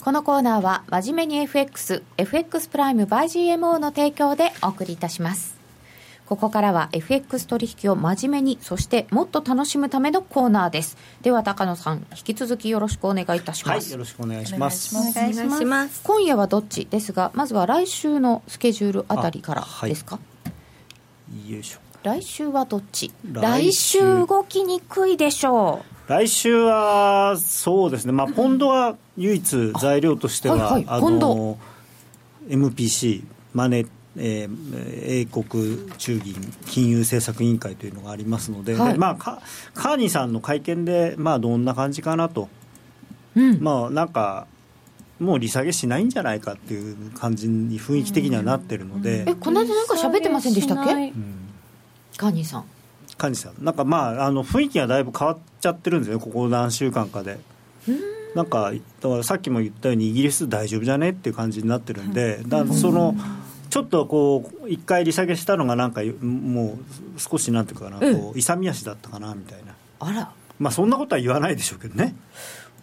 [0.00, 5.56] このコーナーは真面目に FX、FX プライム by GMO の提供でお送りいたします。
[6.26, 10.96] ここからは FX 取引を真面目に、そしてもっと楽しむためのコーナーです。
[11.22, 13.84] では高野さん、引き続きよろしくお願いいたします。
[13.84, 14.96] はいよろしくお願いします。
[14.96, 15.64] お願いします。
[15.64, 16.86] ます今夜はどっち？
[16.86, 20.18] ですが、まずは来週のスケジュールあたりからですか、
[21.46, 21.78] よいしょ。
[22.02, 23.12] 来週はどっち？
[23.24, 31.56] 来来週週動きにくいでしょ来週はそうですね、まあ、ポンドは唯一材料としては、はいはい
[32.48, 36.34] MPC マネーえー英国中銀
[36.66, 38.92] 金融政策委員会というのがありますので、はい。
[38.94, 39.42] でまあ、カ
[39.74, 42.48] カーニーさんの会見で、まあ、どんな感じかなと、
[43.36, 43.40] う。
[43.40, 43.60] うん。
[43.60, 44.46] まあ、なんか、
[45.20, 50.92] もう利下げしないんじゃないかっていう感じに雰囲気的にはなってるので、え、この間なんか喋ってませんでしたっけ？
[50.94, 51.12] うん。
[52.16, 52.64] カーニーさん。
[53.18, 57.38] カーニーさん、なんかまあ、あの雰囲気がだいぶ変わっちゃってるんですよね、ここ何週間かで。
[58.34, 63.16] なんかだからさっきも言ったようにイギリス大丈夫じゃねっていう感じになってるんで、だその
[63.70, 66.78] ちょっとこう一回利下げしたのがなんかも
[67.16, 69.74] う少しなんていうかな、こう勇み足だったかなみたいな。
[70.00, 72.14] あら、まあそんなことは言わないでしょうけどね、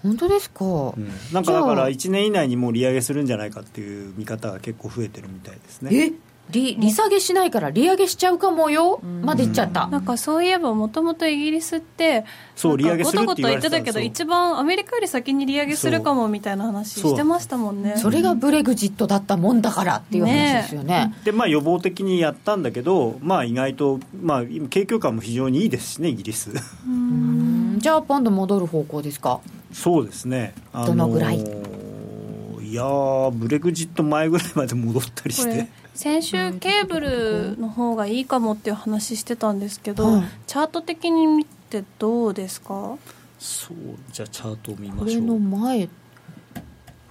[0.01, 0.65] 本当ですか？
[0.65, 1.09] うん。
[1.31, 5.95] なんかだから1年以内にもう利上げするんじゃないかっていう見方が結構増えてるみたいですね。
[5.95, 6.13] え？
[6.51, 12.23] 利利下げしないから利上げしちゃうかもよ、まで言っちゃった、なんかそういえばもともとイギリスって
[12.55, 17.95] そう利上げするってごとごと言ってたけど一番アメリカより先に利上げするかもみたいな話してましたもんね。
[17.97, 21.13] それがブレグジットだったもんだからっていう話ですよね。
[21.23, 26.51] でまあ予防的にやったんだけどまあ意外とまあ今景況感も非常にいいですしねイギリス。
[26.87, 27.79] うん。
[27.79, 29.41] じゃあポンド戻る方向ですか？
[29.73, 31.39] そうですね、あどのぐらい？
[31.39, 40.23] いやーブレグジット前ぐらいまで戻ったりこれして先週ケーブルの方がいいかもっていう話してたんですけど、はい。
[40.45, 42.97] チャート的に見てどうですか？
[43.39, 43.77] そう
[44.11, 45.23] じゃあチャートを見これましょう。
[45.23, 45.87] の前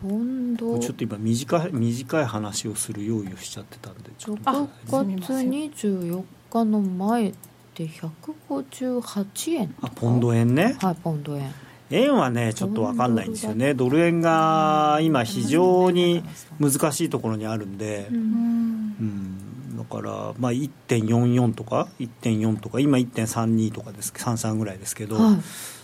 [0.02, 4.42] ポンちょっと今短い短い話をする用意をしちゃってたんでちょっと。
[4.50, 7.32] あ6月24日の前
[7.74, 9.74] で158円。
[9.80, 10.76] あポンド円ね。
[10.80, 11.52] はいポンド円
[11.90, 13.74] 円はねちょっと分かんないんですよね。
[13.74, 16.22] ドル円が今非常に
[16.60, 19.76] 難しいところにあるんで、うん。
[19.76, 25.34] だから、まあ、1.44とか1.4とか今1.32とかです33ぐらいですけど、はい。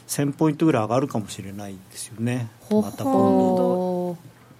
[0.08, 2.48] 1000ポイントぐらい上がるかもしれないですよね。
[2.60, 4.16] ほまたポンドほ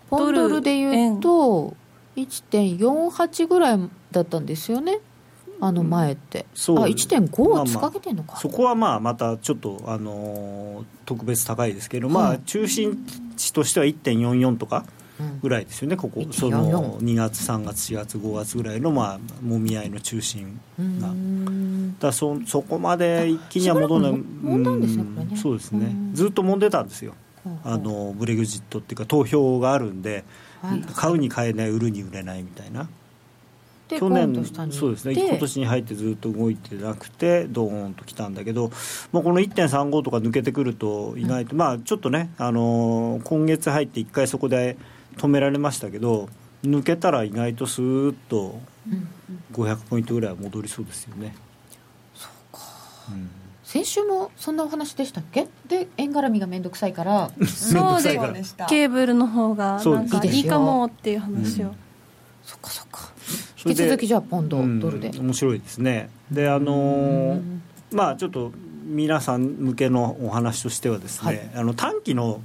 [0.09, 1.75] ポンドルで言うと
[2.17, 4.99] 1.48ぐらいだったんですよね
[5.61, 6.79] あの前って、そう。
[6.79, 7.91] あ1.5はつまあまあ。
[7.91, 13.05] かけてんのか、そこはまあまたちょっと、あのー特別高いですけど、まあ、はい中心
[13.37, 14.85] 値としては1.44とか
[15.19, 15.41] うん。
[15.41, 21.13] ぐらいですよね、ここ、1.44その2月、3月、4月、5月ぐらいの、まあ、もみ合いの中心うが。
[22.09, 24.13] だそそこまで一気には戻らない。
[24.13, 24.63] ん。
[24.63, 25.29] だんですねこれね。
[25.33, 25.87] うんそうですね。
[25.87, 26.15] うん。
[26.15, 27.15] ずっと揉んでたんですよ。
[27.65, 30.25] あのブレグジットっていうか投票があるんで、
[30.63, 30.81] はい。
[30.95, 32.85] 買うに買えない売るに売れないみたいな。
[32.85, 32.89] で
[33.99, 35.15] 去年そうですね。
[35.15, 38.71] 今年に入ってずっと動いてなくてドーンときたんだけど、
[39.13, 44.77] まあ、この1.35とか抜けてくると意外と、まあちょっとね、あのー今月入って1回そこで
[45.17, 46.29] 止められましたけど
[46.65, 48.61] 抜けたら意外とスーッと
[49.53, 51.35] 500ポイントぐらいは戻りそうですよね。
[53.65, 55.47] 先週もそんなお話でしたっけ？
[55.69, 58.67] で円絡みが面倒くさいから そうででした。
[58.67, 61.73] ケーブルの方がそうなんかいいかもっていう話を、
[62.43, 62.90] そっかそっか
[63.65, 65.11] 引き続きじゃあポンド、ドルで。
[65.19, 66.09] 面白いですね。
[66.31, 67.61] であのー、
[67.93, 68.53] まあちょっと
[68.87, 72.41] 皆さん向けのお話としてはですね、はい、あの短期の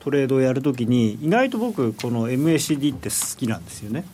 [0.00, 4.04] トレードをやるときに意外と僕この MACD って好きなんですよね。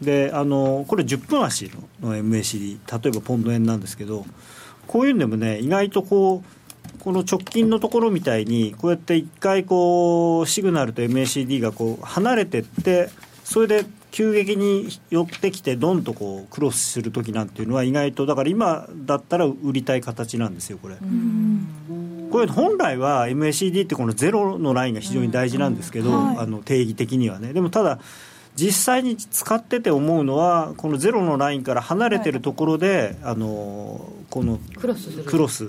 [0.00, 4.24] であのこれ10分足の MACD 例えばポンド円なんですけど
[4.86, 13.10] こういうのでもね意外とこうこの直近のところみたいにこうやって一回こうシグナルと MACD がこう離れてって
[13.44, 20.96] それで急激に寄ってきてドンとこうクロスする時なんていうのは意外とだから今だったら売りたい形なんですよこれ。
[22.30, 27.54] これ本来は MACD ってこのゼロのラインが非常に大事なんですけど、あの定義的にはね。
[27.54, 27.98] でもただ
[28.54, 35.68] 実際に使ってて思うのはこのゼロのラインから離れてるところで、はい、あのこのクロス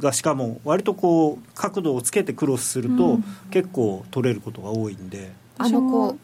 [0.00, 3.20] がしかも割とこう角度をつけてクロスすると、
[3.52, 5.32] 結構取れることが多いんで。
[5.56, 6.18] あのこう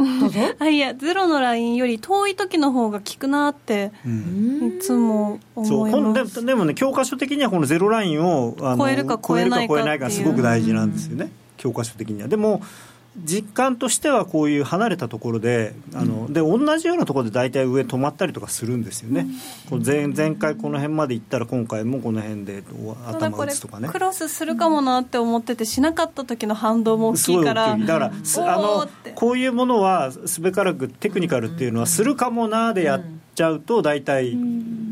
[0.58, 12.28] あいやゼロのラインより遠い時の方が効くなっていつも思います、でもね教科書的にはこのゼロラインをあの超えるか超えないか超えないかすごく大事なんですよね、教科書的には。
[12.28, 12.62] でも
[13.16, 19.26] 実感としてはこういう離れたところであの、うん、で同じようなところで大体上止まったりとかするんですよね、
[19.72, 22.62] うん、前前回この辺まで行ったら今回もこの辺で
[23.06, 23.88] 頭打つとかね。
[23.88, 33.02] クロスするかもなって思っててしなかった時の反動も大きいからだからあのこういうものはすべからくテクニカルっていうのはするかもなでやっ
[33.34, 34.36] ちゃうと大体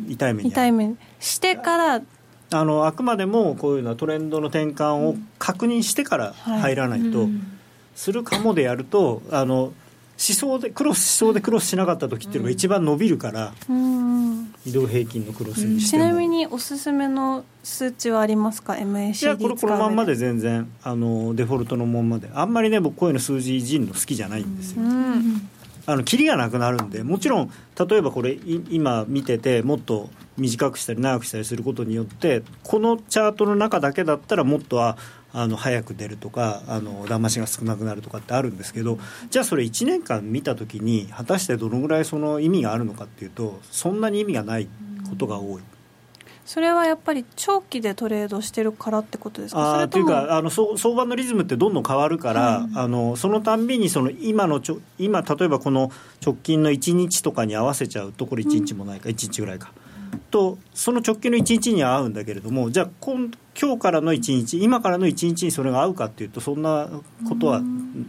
[0.08, 2.02] 痛い目に痛い目してから。
[2.50, 7.57] あのあくまでもこういうのはトレンドの転換を確認してから入らないと、はいうん
[7.98, 9.72] するかもでやるとあの思
[10.16, 22.30] 想でクロスしそうでクロスしなかった時っていうのが一番伸びるから、うん、移動平均のクロスにしても、ちなみにおすすめの数値はありますか？MACD いやこれこのまんまで全然あのデフォルトのまんまで。
[22.32, 25.48] あんまりね僕こういうの数字いじるの好きじゃないんですよ、うん、
[25.86, 27.52] あのキリがなくなるんでもちろん
[27.88, 28.38] 例えばこれ
[28.70, 34.96] 今見ててもっと短くしたり長くしたりすることによってこのチャートの中だけだったらもっとは
[35.32, 38.98] あの早く出るとかあの騙しが少なくなるとかってあるんですけど
[39.30, 44.68] じゃあそれ1年間見た時に果たしてどのぐらいその意味があるのかっていうとそんなに意味がない
[45.08, 45.62] ことが多い。
[46.46, 49.82] それはやっぱり長期でトレードしてるからってことですか？
[49.82, 55.92] あというかあの相場のリズムってどんどん変わるから、うん、あのそのたんびにその今のちょ今例えばこの
[56.24, 59.72] 直近の1日とかに合わせちゃうとこれ1日もないか、うん、1日ぐらいか。
[60.30, 63.30] とその直近の1日には合うんだけれどもじゃあ今
[63.60, 66.88] 今日からの1日今からの1日にそれが合うかっていうとそんな
[67.28, 67.60] ことは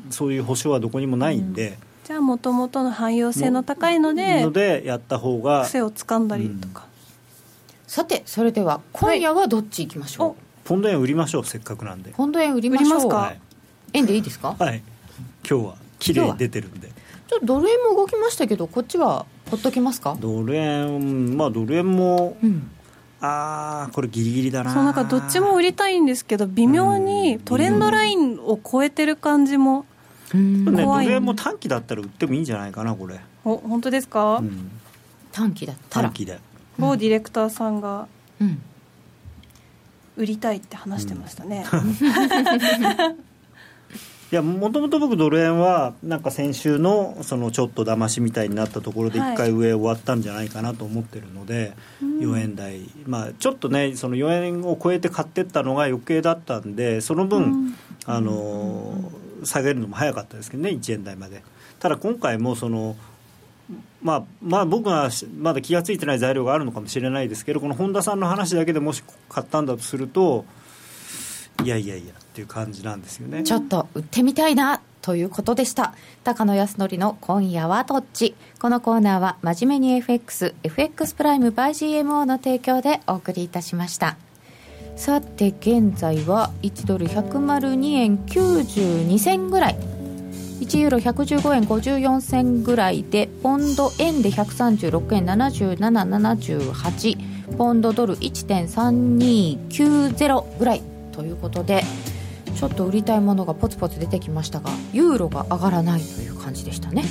[0.10, 1.78] そういう保証はどこにもないんで。
[2.04, 6.90] じゃあもともとの汎用性の高いのでのでやった方が癖をつかんだりとか、うん、
[7.86, 12.12] さてそれでは今夜はどっち行きましょう、はい、ポンド円売りましょうせっかくなんで。
[12.12, 13.10] ポンド円売りましょう。
[13.10, 13.40] か、はい、
[13.94, 14.56] 円でいいですか？
[14.58, 14.82] はい。
[15.48, 16.90] 今日は綺麗に出てるんで
[17.30, 20.18] ちょっとドル円も動きましたけどこっちはほっときますか？
[20.20, 22.72] ドル円まあドル円も、うん、
[23.22, 24.74] ああこれギリギリだな。
[24.74, 29.86] そうなんかどっちも売りたいんですけど微妙にトレンドラインを超えてる感じも
[30.32, 33.20] 怖い、ね、ドル円も短期だったら売ってもいいんじゃないかなこれ。
[33.46, 34.72] お本当ですか、うん、
[35.32, 36.08] 短期だったら。
[36.08, 36.40] 短期で。
[36.80, 38.08] 某ディレクターさんが、
[38.42, 38.62] うん、
[40.18, 43.30] 売りたいって話してましたね、うん
[44.32, 57.76] いやもともと僕ドル円はなんか先週のそのちょっと騙しみたいになったところで1回上終わったんじゃないかなと思ってるので、はい、4円台、まあ、ちょっとねその4円を超えて買ってったのが余計だったんでその分、うん、
[58.06, 59.12] あの
[59.44, 61.42] 下げるのも早かったですけどね1円台まで。
[61.80, 62.96] ただ今回もその
[64.02, 70.46] まあ、まあ僕はまだ気が付いてない材料があるのかもしれないですけどこの本田さんの話だけでもし買ったんだとすると
[71.64, 73.44] いやいやいやっていう感じなんですよね。
[73.44, 75.94] ちょっと売ってみたいなということでした。
[76.24, 78.36] 高野康則の今夜はどっち？
[78.60, 84.18] このコーナーは真面目に FXFX プライム by GMO の提供でお送りいたしました。
[84.96, 89.78] さて現在は1ドル102円92銭ぐらい。
[90.60, 100.82] 1ユーロ115円54銭ぐらいでポンド円で136円7778ポンドドル1.3290ぐらい。
[101.20, 101.84] ということで
[102.56, 107.04] ちょっと売りたいものがポツポツ出てきましたがユーロが上がらないという感じでしたね。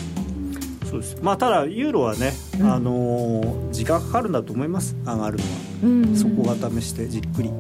[0.86, 1.18] そうです。
[1.20, 4.96] まあただユーロはね、うん、あのー、時間かかるんだと思います。
[5.04, 5.50] 上がるのは、
[5.82, 7.52] うんうん、そこが試してじっくり。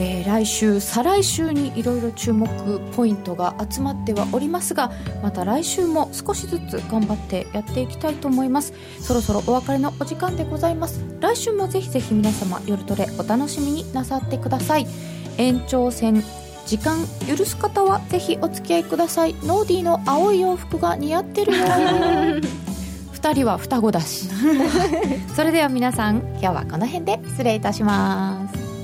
[0.00, 2.48] えー、来週再来週にいろいろ注目
[2.96, 4.92] ポイントが集まってはおりますが
[5.24, 8.72] また来週も少しずつ頑張ってやっていきたいと思います。
[9.00, 11.04] そろそろお別れのお時間でございます。
[11.20, 14.86] 来週もぜひぜひ皆様夜トレお楽しみになさってください
[15.38, 16.22] 延長戦
[16.66, 19.34] 時間許す方はぜひお付き合いください。
[19.44, 21.64] ノーディーの青い洋服が似合ってるよ
[23.12, 24.28] 二人は双子だし。
[25.34, 28.77] それでは皆さん今日はこの辺で失礼いたします